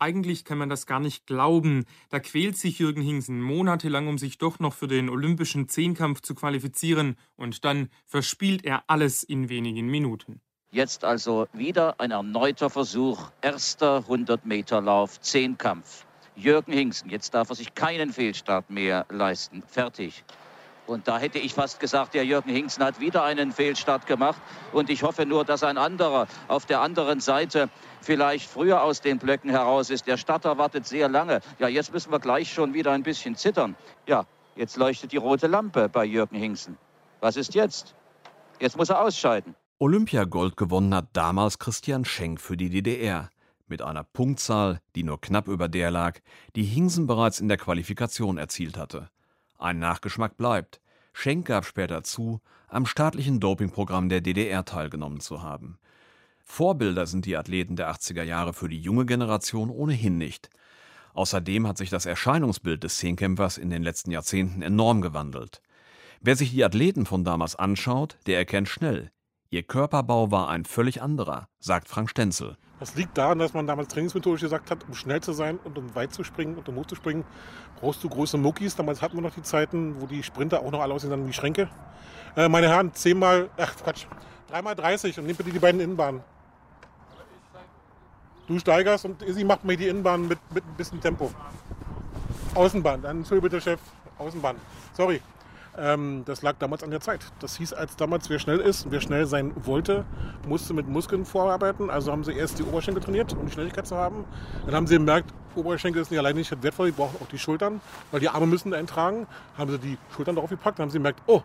Eigentlich 0.00 0.44
kann 0.44 0.58
man 0.58 0.68
das 0.68 0.86
gar 0.86 0.98
nicht 0.98 1.26
glauben. 1.26 1.84
Da 2.08 2.20
quält 2.20 2.56
sich 2.56 2.78
Jürgen 2.78 3.02
Hingsen 3.02 3.40
monatelang, 3.40 4.08
um 4.08 4.18
sich 4.18 4.38
doch 4.38 4.58
noch 4.58 4.72
für 4.72 4.88
den 4.88 5.10
olympischen 5.10 5.68
Zehnkampf 5.68 6.22
zu 6.22 6.34
qualifizieren. 6.34 7.16
Und 7.36 7.64
dann 7.64 7.90
verspielt 8.06 8.64
er 8.64 8.84
alles 8.86 9.22
in 9.22 9.48
wenigen 9.48 9.88
Minuten. 9.88 10.40
Jetzt 10.72 11.04
also 11.04 11.48
wieder 11.52 12.00
ein 12.00 12.12
erneuter 12.12 12.70
Versuch. 12.70 13.30
Erster 13.42 14.04
100-Meter-Lauf, 14.08 15.20
Zehnkampf. 15.20 16.06
Jürgen 16.36 16.72
Hingsen, 16.72 17.10
jetzt 17.10 17.34
darf 17.34 17.50
er 17.50 17.56
sich 17.56 17.74
keinen 17.74 18.12
Fehlstart 18.12 18.70
mehr 18.70 19.04
leisten. 19.10 19.62
Fertig. 19.66 20.24
Und 20.86 21.06
da 21.06 21.18
hätte 21.18 21.38
ich 21.38 21.54
fast 21.54 21.78
gesagt, 21.78 22.14
der 22.14 22.24
Jürgen 22.24 22.50
Hingsen 22.50 22.82
hat 22.82 23.00
wieder 23.00 23.22
einen 23.22 23.52
Fehlstart 23.52 24.06
gemacht. 24.06 24.40
Und 24.72 24.90
ich 24.90 25.02
hoffe 25.02 25.26
nur, 25.26 25.44
dass 25.44 25.62
ein 25.62 25.78
anderer 25.78 26.26
auf 26.48 26.66
der 26.66 26.80
anderen 26.80 27.20
Seite 27.20 27.68
vielleicht 28.00 28.50
früher 28.50 28.82
aus 28.82 29.00
den 29.00 29.18
Blöcken 29.18 29.50
heraus 29.50 29.90
ist. 29.90 30.06
Der 30.06 30.16
Starter 30.16 30.58
wartet 30.58 30.86
sehr 30.86 31.08
lange. 31.08 31.40
Ja, 31.58 31.68
jetzt 31.68 31.92
müssen 31.92 32.10
wir 32.10 32.18
gleich 32.18 32.52
schon 32.52 32.74
wieder 32.74 32.92
ein 32.92 33.02
bisschen 33.02 33.36
zittern. 33.36 33.76
Ja, 34.06 34.24
jetzt 34.56 34.76
leuchtet 34.76 35.12
die 35.12 35.16
rote 35.16 35.46
Lampe 35.46 35.88
bei 35.88 36.04
Jürgen 36.04 36.36
Hingsen. 36.36 36.76
Was 37.20 37.36
ist 37.36 37.54
jetzt? 37.54 37.94
Jetzt 38.58 38.76
muss 38.76 38.90
er 38.90 39.00
ausscheiden. 39.00 39.54
Olympiagold 39.78 40.56
gewonnen 40.56 40.94
hat 40.94 41.08
damals 41.12 41.58
Christian 41.58 42.04
Schenk 42.04 42.40
für 42.40 42.56
die 42.56 42.68
DDR. 42.68 43.30
Mit 43.66 43.82
einer 43.82 44.02
Punktzahl, 44.02 44.80
die 44.96 45.04
nur 45.04 45.20
knapp 45.20 45.46
über 45.46 45.68
der 45.68 45.90
lag, 45.90 46.18
die 46.56 46.64
Hingsen 46.64 47.06
bereits 47.06 47.40
in 47.40 47.48
der 47.48 47.56
Qualifikation 47.56 48.36
erzielt 48.36 48.76
hatte. 48.76 49.08
Ein 49.60 49.78
Nachgeschmack 49.78 50.38
bleibt. 50.38 50.80
Schenk 51.12 51.46
gab 51.46 51.66
später 51.66 52.02
zu, 52.02 52.40
am 52.68 52.86
staatlichen 52.86 53.40
Dopingprogramm 53.40 54.08
der 54.08 54.22
DDR 54.22 54.64
teilgenommen 54.64 55.20
zu 55.20 55.42
haben. 55.42 55.78
Vorbilder 56.42 57.06
sind 57.06 57.26
die 57.26 57.36
Athleten 57.36 57.76
der 57.76 57.92
80er 57.92 58.22
Jahre 58.22 58.54
für 58.54 58.70
die 58.70 58.80
junge 58.80 59.04
Generation 59.04 59.68
ohnehin 59.68 60.16
nicht. 60.16 60.48
Außerdem 61.12 61.66
hat 61.66 61.76
sich 61.76 61.90
das 61.90 62.06
Erscheinungsbild 62.06 62.82
des 62.82 62.96
Zehnkämpfers 62.96 63.58
in 63.58 63.68
den 63.68 63.82
letzten 63.82 64.10
Jahrzehnten 64.10 64.62
enorm 64.62 65.02
gewandelt. 65.02 65.60
Wer 66.22 66.36
sich 66.36 66.52
die 66.52 66.64
Athleten 66.64 67.04
von 67.04 67.24
damals 67.24 67.54
anschaut, 67.54 68.16
der 68.26 68.38
erkennt 68.38 68.68
schnell, 68.68 69.10
ihr 69.50 69.62
Körperbau 69.62 70.30
war 70.30 70.48
ein 70.48 70.64
völlig 70.64 71.02
anderer, 71.02 71.48
sagt 71.58 71.88
Frank 71.88 72.08
Stenzel. 72.08 72.56
Das 72.80 72.94
liegt 72.94 73.18
daran, 73.18 73.38
dass 73.38 73.52
man 73.52 73.66
damals 73.66 73.88
trainingsmethodisch 73.88 74.40
gesagt 74.40 74.70
hat, 74.70 74.84
um 74.88 74.94
schnell 74.94 75.20
zu 75.20 75.34
sein 75.34 75.58
und 75.62 75.76
um 75.76 75.94
weit 75.94 76.14
zu 76.14 76.24
springen 76.24 76.56
und 76.56 76.66
um 76.70 76.76
hoch 76.76 76.86
zu 76.86 76.94
springen, 76.94 77.24
brauchst 77.78 78.02
du 78.02 78.08
große 78.08 78.38
Muckis. 78.38 78.74
Damals 78.74 79.02
hatten 79.02 79.18
wir 79.18 79.20
noch 79.20 79.34
die 79.34 79.42
Zeiten, 79.42 80.00
wo 80.00 80.06
die 80.06 80.22
Sprinter 80.22 80.62
auch 80.62 80.70
noch 80.70 80.80
alle 80.80 80.94
aussehen 80.94 81.28
wie 81.28 81.32
Schränke. 81.34 81.68
Äh, 82.36 82.48
meine 82.48 82.68
Herren, 82.68 82.94
10 82.94 83.18
mal, 83.18 83.50
ach 83.58 83.76
Quatsch, 83.76 84.06
3 84.48 84.62
mal 84.62 84.74
30 84.74 85.18
und 85.18 85.26
nehmt 85.26 85.36
bitte 85.36 85.50
die 85.50 85.58
beiden 85.58 85.80
Innenbahnen. 85.80 86.22
Du 88.48 88.58
steigerst 88.58 89.04
und 89.04 89.22
sie 89.28 89.44
macht 89.44 89.62
mir 89.64 89.76
die 89.76 89.86
Innenbahn 89.86 90.26
mit, 90.26 90.38
mit 90.52 90.64
ein 90.64 90.74
bisschen 90.76 91.00
Tempo. 91.00 91.30
Außenbahn, 92.54 93.02
dann 93.02 93.18
Entschuldigung 93.18 93.50
bitte 93.50 93.60
Chef, 93.60 93.80
Außenbahn. 94.18 94.56
Sorry. 94.94 95.20
Ähm, 95.78 96.22
das 96.26 96.42
lag 96.42 96.56
damals 96.58 96.82
an 96.82 96.90
der 96.90 97.00
Zeit. 97.00 97.24
Das 97.40 97.56
hieß 97.56 97.72
als 97.72 97.96
damals, 97.96 98.28
wer 98.28 98.38
schnell 98.38 98.58
ist 98.58 98.84
und 98.84 98.92
wer 98.92 99.00
schnell 99.00 99.26
sein 99.26 99.52
wollte, 99.64 100.04
musste 100.46 100.74
mit 100.74 100.88
Muskeln 100.88 101.24
vorarbeiten. 101.24 101.90
Also 101.90 102.12
haben 102.12 102.24
sie 102.24 102.32
erst 102.32 102.58
die 102.58 102.62
Oberschenkel 102.62 103.02
trainiert, 103.02 103.32
um 103.34 103.46
die 103.46 103.52
Schnelligkeit 103.52 103.86
zu 103.86 103.96
haben. 103.96 104.24
Dann 104.66 104.74
haben 104.74 104.86
sie 104.86 104.96
gemerkt, 104.96 105.32
Oberschenkel 105.54 106.02
ist 106.02 106.10
nicht 106.10 106.18
allein 106.18 106.36
nicht 106.36 106.62
wertvoll, 106.62 106.90
die 106.90 106.96
brauchen 106.96 107.16
auch 107.22 107.28
die 107.28 107.38
Schultern, 107.38 107.80
weil 108.10 108.20
die 108.20 108.28
Arme 108.28 108.46
müssen 108.46 108.74
eintragen. 108.74 109.26
Haben 109.56 109.70
sie 109.70 109.78
die 109.78 109.98
Schultern 110.14 110.36
darauf 110.36 110.50
gepackt, 110.50 110.78
dann 110.78 110.84
haben 110.84 110.90
sie 110.90 110.98
gemerkt, 110.98 111.22
oh, 111.26 111.42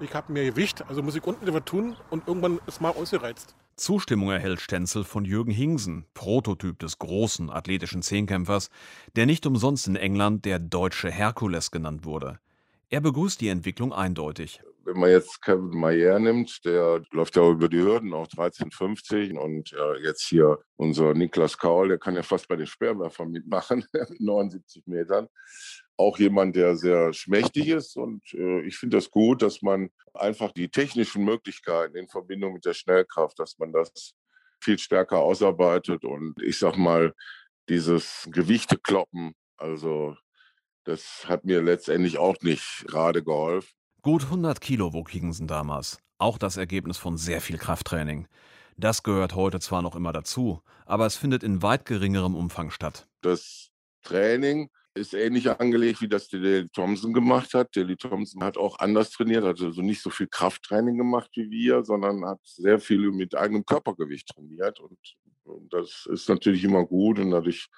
ich 0.00 0.12
habe 0.14 0.32
mehr 0.32 0.44
Gewicht, 0.44 0.84
also 0.88 1.02
muss 1.02 1.16
ich 1.16 1.24
unten 1.24 1.46
etwas 1.46 1.64
tun 1.64 1.96
und 2.10 2.28
irgendwann 2.28 2.60
ist 2.66 2.80
mal 2.80 2.90
ausgereizt. 2.90 3.54
Zustimmung 3.76 4.30
erhält 4.30 4.60
Stenzel 4.60 5.04
von 5.04 5.24
Jürgen 5.24 5.50
Hingsen, 5.50 6.06
Prototyp 6.14 6.78
des 6.78 6.98
großen 6.98 7.50
athletischen 7.50 8.02
Zehnkämpfers, 8.02 8.70
der 9.16 9.26
nicht 9.26 9.46
umsonst 9.46 9.86
in 9.86 9.96
England 9.96 10.46
der 10.46 10.58
deutsche 10.58 11.10
Herkules 11.10 11.70
genannt 11.70 12.04
wurde. 12.04 12.38
Er 12.88 13.00
begrüßt 13.00 13.40
die 13.40 13.48
Entwicklung 13.48 13.92
eindeutig. 13.92 14.62
Wenn 14.84 15.00
man 15.00 15.10
jetzt 15.10 15.42
Kevin 15.42 15.76
Mayer 15.80 16.20
nimmt, 16.20 16.64
der 16.64 17.02
läuft 17.10 17.34
ja 17.34 17.50
über 17.50 17.68
die 17.68 17.80
Hürden, 17.80 18.14
auch 18.14 18.28
13,50 18.28 19.36
und 19.36 19.72
äh, 19.72 20.04
jetzt 20.04 20.22
hier 20.28 20.60
unser 20.76 21.12
Niklas 21.12 21.58
Kaul, 21.58 21.88
der 21.88 21.98
kann 21.98 22.14
ja 22.14 22.22
fast 22.22 22.46
bei 22.46 22.54
den 22.54 22.68
Speerwerfern 22.68 23.28
mitmachen, 23.28 23.84
79 24.20 24.86
Metern. 24.86 25.26
Auch 25.96 26.16
jemand, 26.20 26.54
der 26.54 26.76
sehr 26.76 27.12
schmächtig 27.12 27.66
ist 27.68 27.96
und 27.96 28.22
äh, 28.34 28.60
ich 28.60 28.76
finde 28.78 28.98
das 28.98 29.10
gut, 29.10 29.42
dass 29.42 29.62
man 29.62 29.90
einfach 30.14 30.52
die 30.52 30.68
technischen 30.68 31.24
Möglichkeiten 31.24 31.96
in 31.96 32.06
Verbindung 32.06 32.52
mit 32.52 32.64
der 32.64 32.74
Schnellkraft, 32.74 33.40
dass 33.40 33.58
man 33.58 33.72
das 33.72 34.14
viel 34.62 34.78
stärker 34.78 35.18
ausarbeitet 35.18 36.04
und 36.04 36.40
ich 36.40 36.60
sag 36.60 36.76
mal, 36.76 37.12
dieses 37.68 38.28
Gewichtekloppen, 38.30 39.34
also 39.56 40.16
das 40.86 41.24
hat 41.26 41.44
mir 41.44 41.62
letztendlich 41.62 42.18
auch 42.18 42.36
nicht 42.42 42.84
gerade 42.86 43.22
geholfen. 43.22 43.68
Gut 44.02 44.24
100 44.24 44.60
Kilo 44.60 44.92
wog 44.92 45.10
Higginson 45.10 45.48
damals. 45.48 45.98
Auch 46.18 46.38
das 46.38 46.56
Ergebnis 46.56 46.96
von 46.96 47.18
sehr 47.18 47.40
viel 47.40 47.58
Krafttraining. 47.58 48.28
Das 48.76 49.02
gehört 49.02 49.34
heute 49.34 49.58
zwar 49.58 49.82
noch 49.82 49.96
immer 49.96 50.12
dazu, 50.12 50.62
aber 50.86 51.06
es 51.06 51.16
findet 51.16 51.42
in 51.42 51.62
weit 51.62 51.86
geringerem 51.86 52.34
Umfang 52.34 52.70
statt. 52.70 53.08
Das 53.22 53.70
Training 54.02 54.70
ist 54.94 55.12
ähnlich 55.12 55.50
angelegt, 55.50 56.00
wie 56.00 56.08
das 56.08 56.28
Daley 56.28 56.68
Thompson 56.68 57.12
gemacht 57.12 57.52
hat. 57.52 57.74
Daley 57.74 57.96
Thompson 57.96 58.44
hat 58.44 58.56
auch 58.56 58.78
anders 58.78 59.10
trainiert, 59.10 59.44
also 59.44 59.82
nicht 59.82 60.02
so 60.02 60.10
viel 60.10 60.28
Krafttraining 60.28 60.96
gemacht 60.96 61.30
wie 61.34 61.50
wir, 61.50 61.84
sondern 61.84 62.24
hat 62.24 62.40
sehr 62.44 62.78
viel 62.78 63.10
mit 63.10 63.34
eigenem 63.34 63.64
Körpergewicht 63.64 64.28
trainiert. 64.28 64.78
Und, 64.80 64.98
und 65.44 65.72
das 65.72 66.06
ist 66.10 66.28
natürlich 66.28 66.62
immer 66.64 66.84
gut 66.84 67.18
und 67.18 67.32
dadurch 67.32 67.68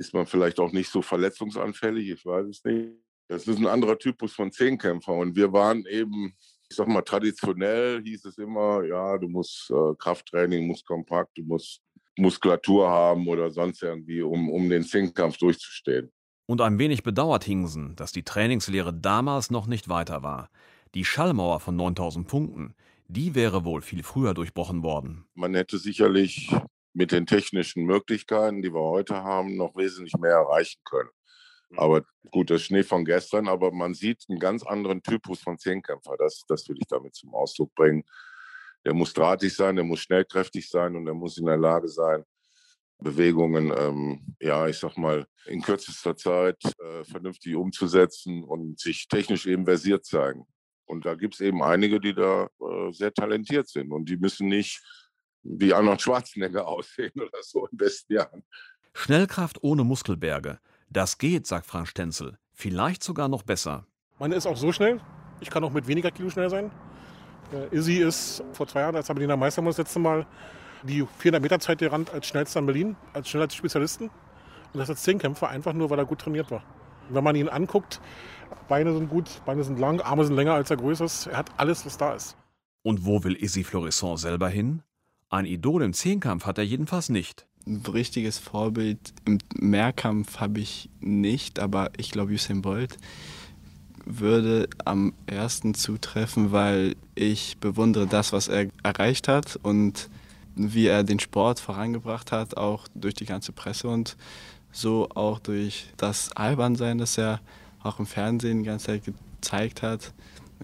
ist 0.00 0.14
man 0.14 0.26
vielleicht 0.26 0.58
auch 0.58 0.72
nicht 0.72 0.90
so 0.90 1.02
verletzungsanfällig, 1.02 2.10
ich 2.10 2.26
weiß 2.26 2.46
es 2.46 2.64
nicht. 2.64 2.94
Das 3.28 3.46
ist 3.46 3.58
ein 3.58 3.66
anderer 3.66 3.96
Typus 3.96 4.32
von 4.32 4.50
Zehnkämpfer 4.50 5.12
und 5.12 5.36
wir 5.36 5.52
waren 5.52 5.86
eben 5.86 6.34
ich 6.70 6.76
sag 6.76 6.86
mal, 6.86 7.02
traditionell 7.02 8.00
hieß 8.02 8.26
es 8.26 8.38
immer, 8.38 8.84
ja, 8.84 9.18
du 9.18 9.28
musst 9.28 9.70
äh, 9.70 9.94
Krafttraining, 9.98 10.68
musst 10.68 10.86
kompakt, 10.86 11.36
du 11.36 11.42
musst 11.42 11.82
Muskulatur 12.16 12.88
haben 12.88 13.26
oder 13.26 13.50
sonst 13.50 13.82
irgendwie, 13.82 14.22
um, 14.22 14.48
um 14.48 14.68
den 14.68 14.84
Zehnkampf 14.84 15.36
durchzustehen. 15.38 16.12
Und 16.46 16.60
ein 16.60 16.78
wenig 16.78 17.02
bedauert 17.02 17.44
Hingsen, 17.44 17.96
dass 17.96 18.12
die 18.12 18.22
Trainingslehre 18.22 18.94
damals 18.94 19.50
noch 19.50 19.66
nicht 19.66 19.88
weiter 19.88 20.22
war. 20.22 20.48
Die 20.94 21.04
Schallmauer 21.04 21.60
von 21.60 21.76
9000 21.76 22.26
Punkten, 22.28 22.74
die 23.08 23.34
wäre 23.34 23.64
wohl 23.64 23.82
viel 23.82 24.04
früher 24.04 24.34
durchbrochen 24.34 24.82
worden. 24.84 25.24
Man 25.34 25.54
hätte 25.54 25.78
sicherlich 25.78 26.54
mit 27.00 27.12
den 27.12 27.24
technischen 27.24 27.84
Möglichkeiten, 27.86 28.60
die 28.60 28.74
wir 28.74 28.82
heute 28.82 29.22
haben, 29.22 29.56
noch 29.56 29.74
wesentlich 29.74 30.12
mehr 30.20 30.32
erreichen 30.32 30.82
können. 30.84 31.08
Mhm. 31.70 31.78
Aber 31.78 32.02
gut, 32.30 32.50
das 32.50 32.62
Schnee 32.62 32.82
von 32.82 33.06
gestern, 33.06 33.48
aber 33.48 33.72
man 33.72 33.94
sieht 33.94 34.22
einen 34.28 34.38
ganz 34.38 34.62
anderen 34.62 35.02
Typus 35.02 35.40
von 35.40 35.58
Zehnkämpfer. 35.58 36.16
Das, 36.18 36.44
das 36.46 36.68
will 36.68 36.76
ich 36.78 36.86
damit 36.88 37.14
zum 37.14 37.34
Ausdruck 37.34 37.74
bringen. 37.74 38.04
Der 38.84 38.92
muss 38.92 39.14
drahtig 39.14 39.56
sein, 39.56 39.76
der 39.76 39.84
muss 39.86 40.00
schnellkräftig 40.00 40.68
sein 40.68 40.94
und 40.94 41.06
der 41.06 41.14
muss 41.14 41.38
in 41.38 41.46
der 41.46 41.56
Lage 41.56 41.88
sein, 41.88 42.22
Bewegungen, 42.98 43.72
ähm, 43.74 44.36
ja, 44.38 44.68
ich 44.68 44.76
sag 44.76 44.98
mal, 44.98 45.26
in 45.46 45.62
kürzester 45.62 46.14
Zeit 46.16 46.62
äh, 46.64 47.02
vernünftig 47.04 47.56
umzusetzen 47.56 48.44
und 48.44 48.78
sich 48.78 49.08
technisch 49.08 49.46
eben 49.46 49.64
versiert 49.64 50.04
zeigen. 50.04 50.44
Und 50.84 51.06
da 51.06 51.14
gibt 51.14 51.32
es 51.32 51.40
eben 51.40 51.62
einige, 51.62 51.98
die 51.98 52.12
da 52.12 52.50
äh, 52.60 52.92
sehr 52.92 53.14
talentiert 53.14 53.68
sind 53.68 53.90
und 53.90 54.06
die 54.10 54.18
müssen 54.18 54.48
nicht 54.48 54.82
wie 55.42 55.72
Arnold 55.72 56.00
Schwarzenegger 56.02 56.66
aussehen 56.68 57.12
oder 57.14 57.42
so 57.42 57.66
in 57.66 57.76
besten 57.76 58.14
Jahren. 58.14 58.42
Schnellkraft 58.92 59.62
ohne 59.62 59.84
Muskelberge. 59.84 60.58
Das 60.88 61.18
geht, 61.18 61.46
sagt 61.46 61.66
Frank 61.66 61.88
Stenzel. 61.88 62.38
Vielleicht 62.52 63.02
sogar 63.02 63.28
noch 63.28 63.42
besser. 63.42 63.86
Man 64.18 64.32
ist 64.32 64.46
auch 64.46 64.56
so 64.56 64.72
schnell. 64.72 65.00
Ich 65.40 65.48
kann 65.50 65.64
auch 65.64 65.72
mit 65.72 65.86
weniger 65.86 66.10
Kilo 66.10 66.28
schnell 66.30 66.50
sein. 66.50 66.70
Äh, 67.52 67.74
Izzy 67.74 67.98
ist 67.98 68.42
vor 68.52 68.66
zwei 68.66 68.80
Jahren 68.80 68.96
als 68.96 69.06
Berliner 69.06 69.36
Meister 69.36 69.62
das 69.62 69.78
letzte 69.78 69.98
Mal 69.98 70.26
die 70.82 71.06
400 71.18 71.42
Meter 71.42 71.60
Zeit 71.60 71.78
gerannt 71.78 72.10
als 72.12 72.26
schnellster 72.26 72.60
in 72.60 72.66
Berlin, 72.66 72.96
als 73.12 73.28
schneller 73.28 73.48
Spezialisten. 73.50 74.10
Und 74.72 74.78
das 74.78 74.90
als 74.90 75.02
Zehnkämpfer, 75.02 75.48
einfach 75.48 75.72
nur, 75.72 75.90
weil 75.90 75.98
er 75.98 76.04
gut 76.04 76.20
trainiert 76.20 76.50
war. 76.50 76.62
Wenn 77.08 77.24
man 77.24 77.34
ihn 77.34 77.48
anguckt, 77.48 78.00
Beine 78.68 78.92
sind 78.92 79.08
gut, 79.08 79.42
Beine 79.44 79.64
sind 79.64 79.78
lang, 79.78 80.00
Arme 80.00 80.24
sind 80.24 80.36
länger 80.36 80.54
als 80.54 80.70
er 80.70 80.76
größer 80.76 81.04
ist. 81.04 81.26
Er 81.26 81.38
hat 81.38 81.50
alles, 81.56 81.84
was 81.84 81.96
da 81.96 82.14
ist. 82.14 82.36
Und 82.82 83.04
wo 83.04 83.24
will 83.24 83.36
Izzy 83.36 83.64
Florissant 83.64 84.18
selber 84.18 84.48
hin? 84.48 84.82
Ein 85.32 85.46
Idol 85.46 85.84
im 85.84 85.92
Zehnkampf 85.92 86.44
hat 86.44 86.58
er 86.58 86.64
jedenfalls 86.64 87.08
nicht. 87.08 87.46
Ein 87.64 87.82
richtiges 87.86 88.38
Vorbild 88.38 88.98
im 89.24 89.38
Mehrkampf 89.54 90.40
habe 90.40 90.58
ich 90.58 90.90
nicht, 90.98 91.60
aber 91.60 91.92
ich 91.96 92.10
glaube, 92.10 92.32
Usain 92.32 92.62
Bolt 92.62 92.98
würde 94.04 94.68
am 94.84 95.12
ersten 95.26 95.74
zutreffen, 95.74 96.50
weil 96.50 96.96
ich 97.14 97.58
bewundere 97.58 98.08
das, 98.08 98.32
was 98.32 98.48
er 98.48 98.66
erreicht 98.82 99.28
hat 99.28 99.56
und 99.62 100.10
wie 100.56 100.88
er 100.88 101.04
den 101.04 101.20
Sport 101.20 101.60
vorangebracht 101.60 102.32
hat, 102.32 102.56
auch 102.56 102.88
durch 102.96 103.14
die 103.14 103.26
ganze 103.26 103.52
Presse 103.52 103.86
und 103.86 104.16
so 104.72 105.08
auch 105.14 105.38
durch 105.38 105.86
das 105.96 106.32
Albernsein, 106.32 106.98
das 106.98 107.16
er 107.16 107.40
auch 107.84 108.00
im 108.00 108.06
Fernsehen 108.06 108.64
die 108.64 108.68
ganze 108.68 108.86
Zeit 108.86 109.04
gezeigt 109.04 109.82
hat. 109.82 110.12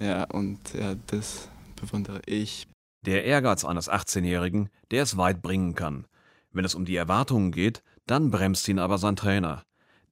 Ja, 0.01 0.25
und 0.25 0.59
ja, 0.75 0.97
das 1.07 1.49
bewundere 1.81 2.21
ich. 2.27 2.67
Der 3.07 3.25
Ehrgeiz 3.25 3.65
eines 3.65 3.89
18-Jährigen, 3.89 4.69
der 4.91 5.05
es 5.05 5.17
weit 5.17 5.41
bringen 5.41 5.77
kann. 5.77 6.07
Wenn 6.53 6.65
es 6.65 6.75
um 6.75 6.85
die 6.85 6.97
Erwartungen 6.97 7.53
geht, 7.53 7.85
dann 8.07 8.33
bremst 8.33 8.67
ihn 8.69 8.81
aber 8.81 8.99
sein 8.99 9.15
Trainer. 9.15 9.63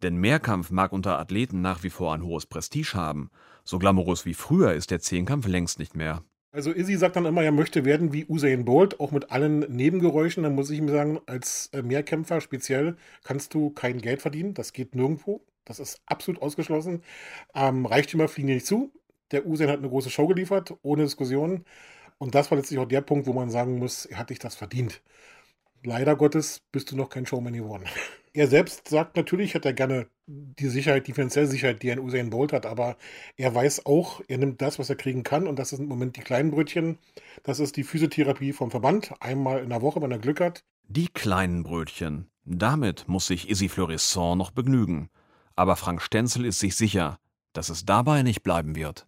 Denn 0.02 0.16
Mehrkampf 0.16 0.70
mag 0.70 0.92
unter 0.92 1.18
Athleten 1.18 1.60
nach 1.60 1.82
wie 1.82 1.90
vor 1.90 2.14
ein 2.14 2.22
hohes 2.22 2.46
Prestige 2.46 2.94
haben. 2.94 3.30
So 3.64 3.80
glamourös 3.80 4.26
wie 4.26 4.34
früher 4.34 4.74
ist 4.74 4.92
der 4.92 5.00
Zehnkampf 5.00 5.48
längst 5.48 5.80
nicht 5.80 5.96
mehr. 5.96 6.22
Also 6.52 6.70
Izzy 6.70 6.96
sagt 6.96 7.16
dann 7.16 7.26
immer, 7.26 7.42
er 7.42 7.50
möchte 7.50 7.84
werden 7.84 8.12
wie 8.12 8.26
Usain 8.26 8.64
Bolt, 8.64 9.00
auch 9.00 9.10
mit 9.10 9.32
allen 9.32 9.60
Nebengeräuschen. 9.60 10.44
Dann 10.44 10.54
muss 10.54 10.70
ich 10.70 10.78
ihm 10.78 10.88
sagen, 10.88 11.18
als 11.26 11.70
äh, 11.72 11.82
Mehrkämpfer 11.82 12.40
speziell 12.40 12.96
kannst 13.24 13.54
du 13.54 13.70
kein 13.70 14.00
Geld 14.00 14.22
verdienen. 14.22 14.54
Das 14.54 14.72
geht 14.72 14.94
nirgendwo. 14.94 15.40
Das 15.64 15.80
ist 15.80 16.00
absolut 16.06 16.40
ausgeschlossen. 16.40 17.02
Ähm, 17.56 17.86
Reichtümer 17.86 18.28
fliegen 18.28 18.48
dir 18.48 18.54
nicht 18.54 18.66
zu. 18.66 18.92
Der 19.32 19.46
Usain 19.46 19.68
hat 19.68 19.78
eine 19.78 19.88
große 19.88 20.10
Show 20.10 20.28
geliefert, 20.28 20.74
ohne 20.82 21.02
Diskussion. 21.02 21.64
Und 22.24 22.34
das 22.34 22.50
war 22.50 22.58
letztlich 22.58 22.80
auch 22.80 22.88
der 22.88 23.02
Punkt, 23.02 23.26
wo 23.26 23.32
man 23.32 23.50
sagen 23.50 23.78
muss, 23.78 24.06
er 24.06 24.18
hat 24.18 24.28
sich 24.28 24.38
das 24.38 24.54
verdient 24.54 25.02
leider 25.84 26.16
Gottes 26.16 26.62
bist 26.72 26.90
du 26.90 26.96
noch 26.96 27.08
kein 27.08 27.26
Showman 27.26 27.54
geworden. 27.54 27.84
Er 28.36 28.48
selbst 28.48 28.88
sagt 28.88 29.16
natürlich, 29.16 29.54
hat 29.54 29.64
er 29.64 29.74
gerne 29.74 30.08
die 30.26 30.66
Sicherheit, 30.66 31.06
die 31.06 31.12
finanzielle 31.12 31.46
Sicherheit, 31.46 31.84
die 31.84 31.92
ein 31.92 32.00
Usain 32.00 32.30
Bolt 32.30 32.52
hat, 32.52 32.66
aber 32.66 32.96
er 33.36 33.54
weiß 33.54 33.86
auch, 33.86 34.20
er 34.26 34.38
nimmt 34.38 34.60
das, 34.60 34.80
was 34.80 34.90
er 34.90 34.96
kriegen 34.96 35.22
kann 35.22 35.46
und 35.46 35.56
das 35.56 35.68
sind 35.68 35.82
im 35.82 35.88
Moment 35.88 36.16
die 36.16 36.22
kleinen 36.22 36.50
Brötchen. 36.50 36.98
Das 37.44 37.60
ist 37.60 37.76
die 37.76 37.84
Physiotherapie 37.84 38.52
vom 38.52 38.72
Verband, 38.72 39.14
einmal 39.20 39.62
in 39.62 39.68
der 39.68 39.82
Woche, 39.82 40.02
wenn 40.02 40.10
er 40.10 40.18
Glück 40.18 40.40
hat. 40.40 40.64
Die 40.88 41.06
kleinen 41.06 41.62
Brötchen. 41.62 42.28
Damit 42.44 43.06
muss 43.06 43.28
sich 43.28 43.48
Isi 43.48 43.68
Fleurisson 43.68 44.36
noch 44.36 44.50
begnügen. 44.50 45.10
Aber 45.54 45.76
Frank 45.76 46.02
Stenzel 46.02 46.44
ist 46.44 46.58
sich 46.58 46.74
sicher, 46.74 47.20
dass 47.52 47.68
es 47.68 47.84
dabei 47.84 48.24
nicht 48.24 48.42
bleiben 48.42 48.74
wird. 48.74 49.06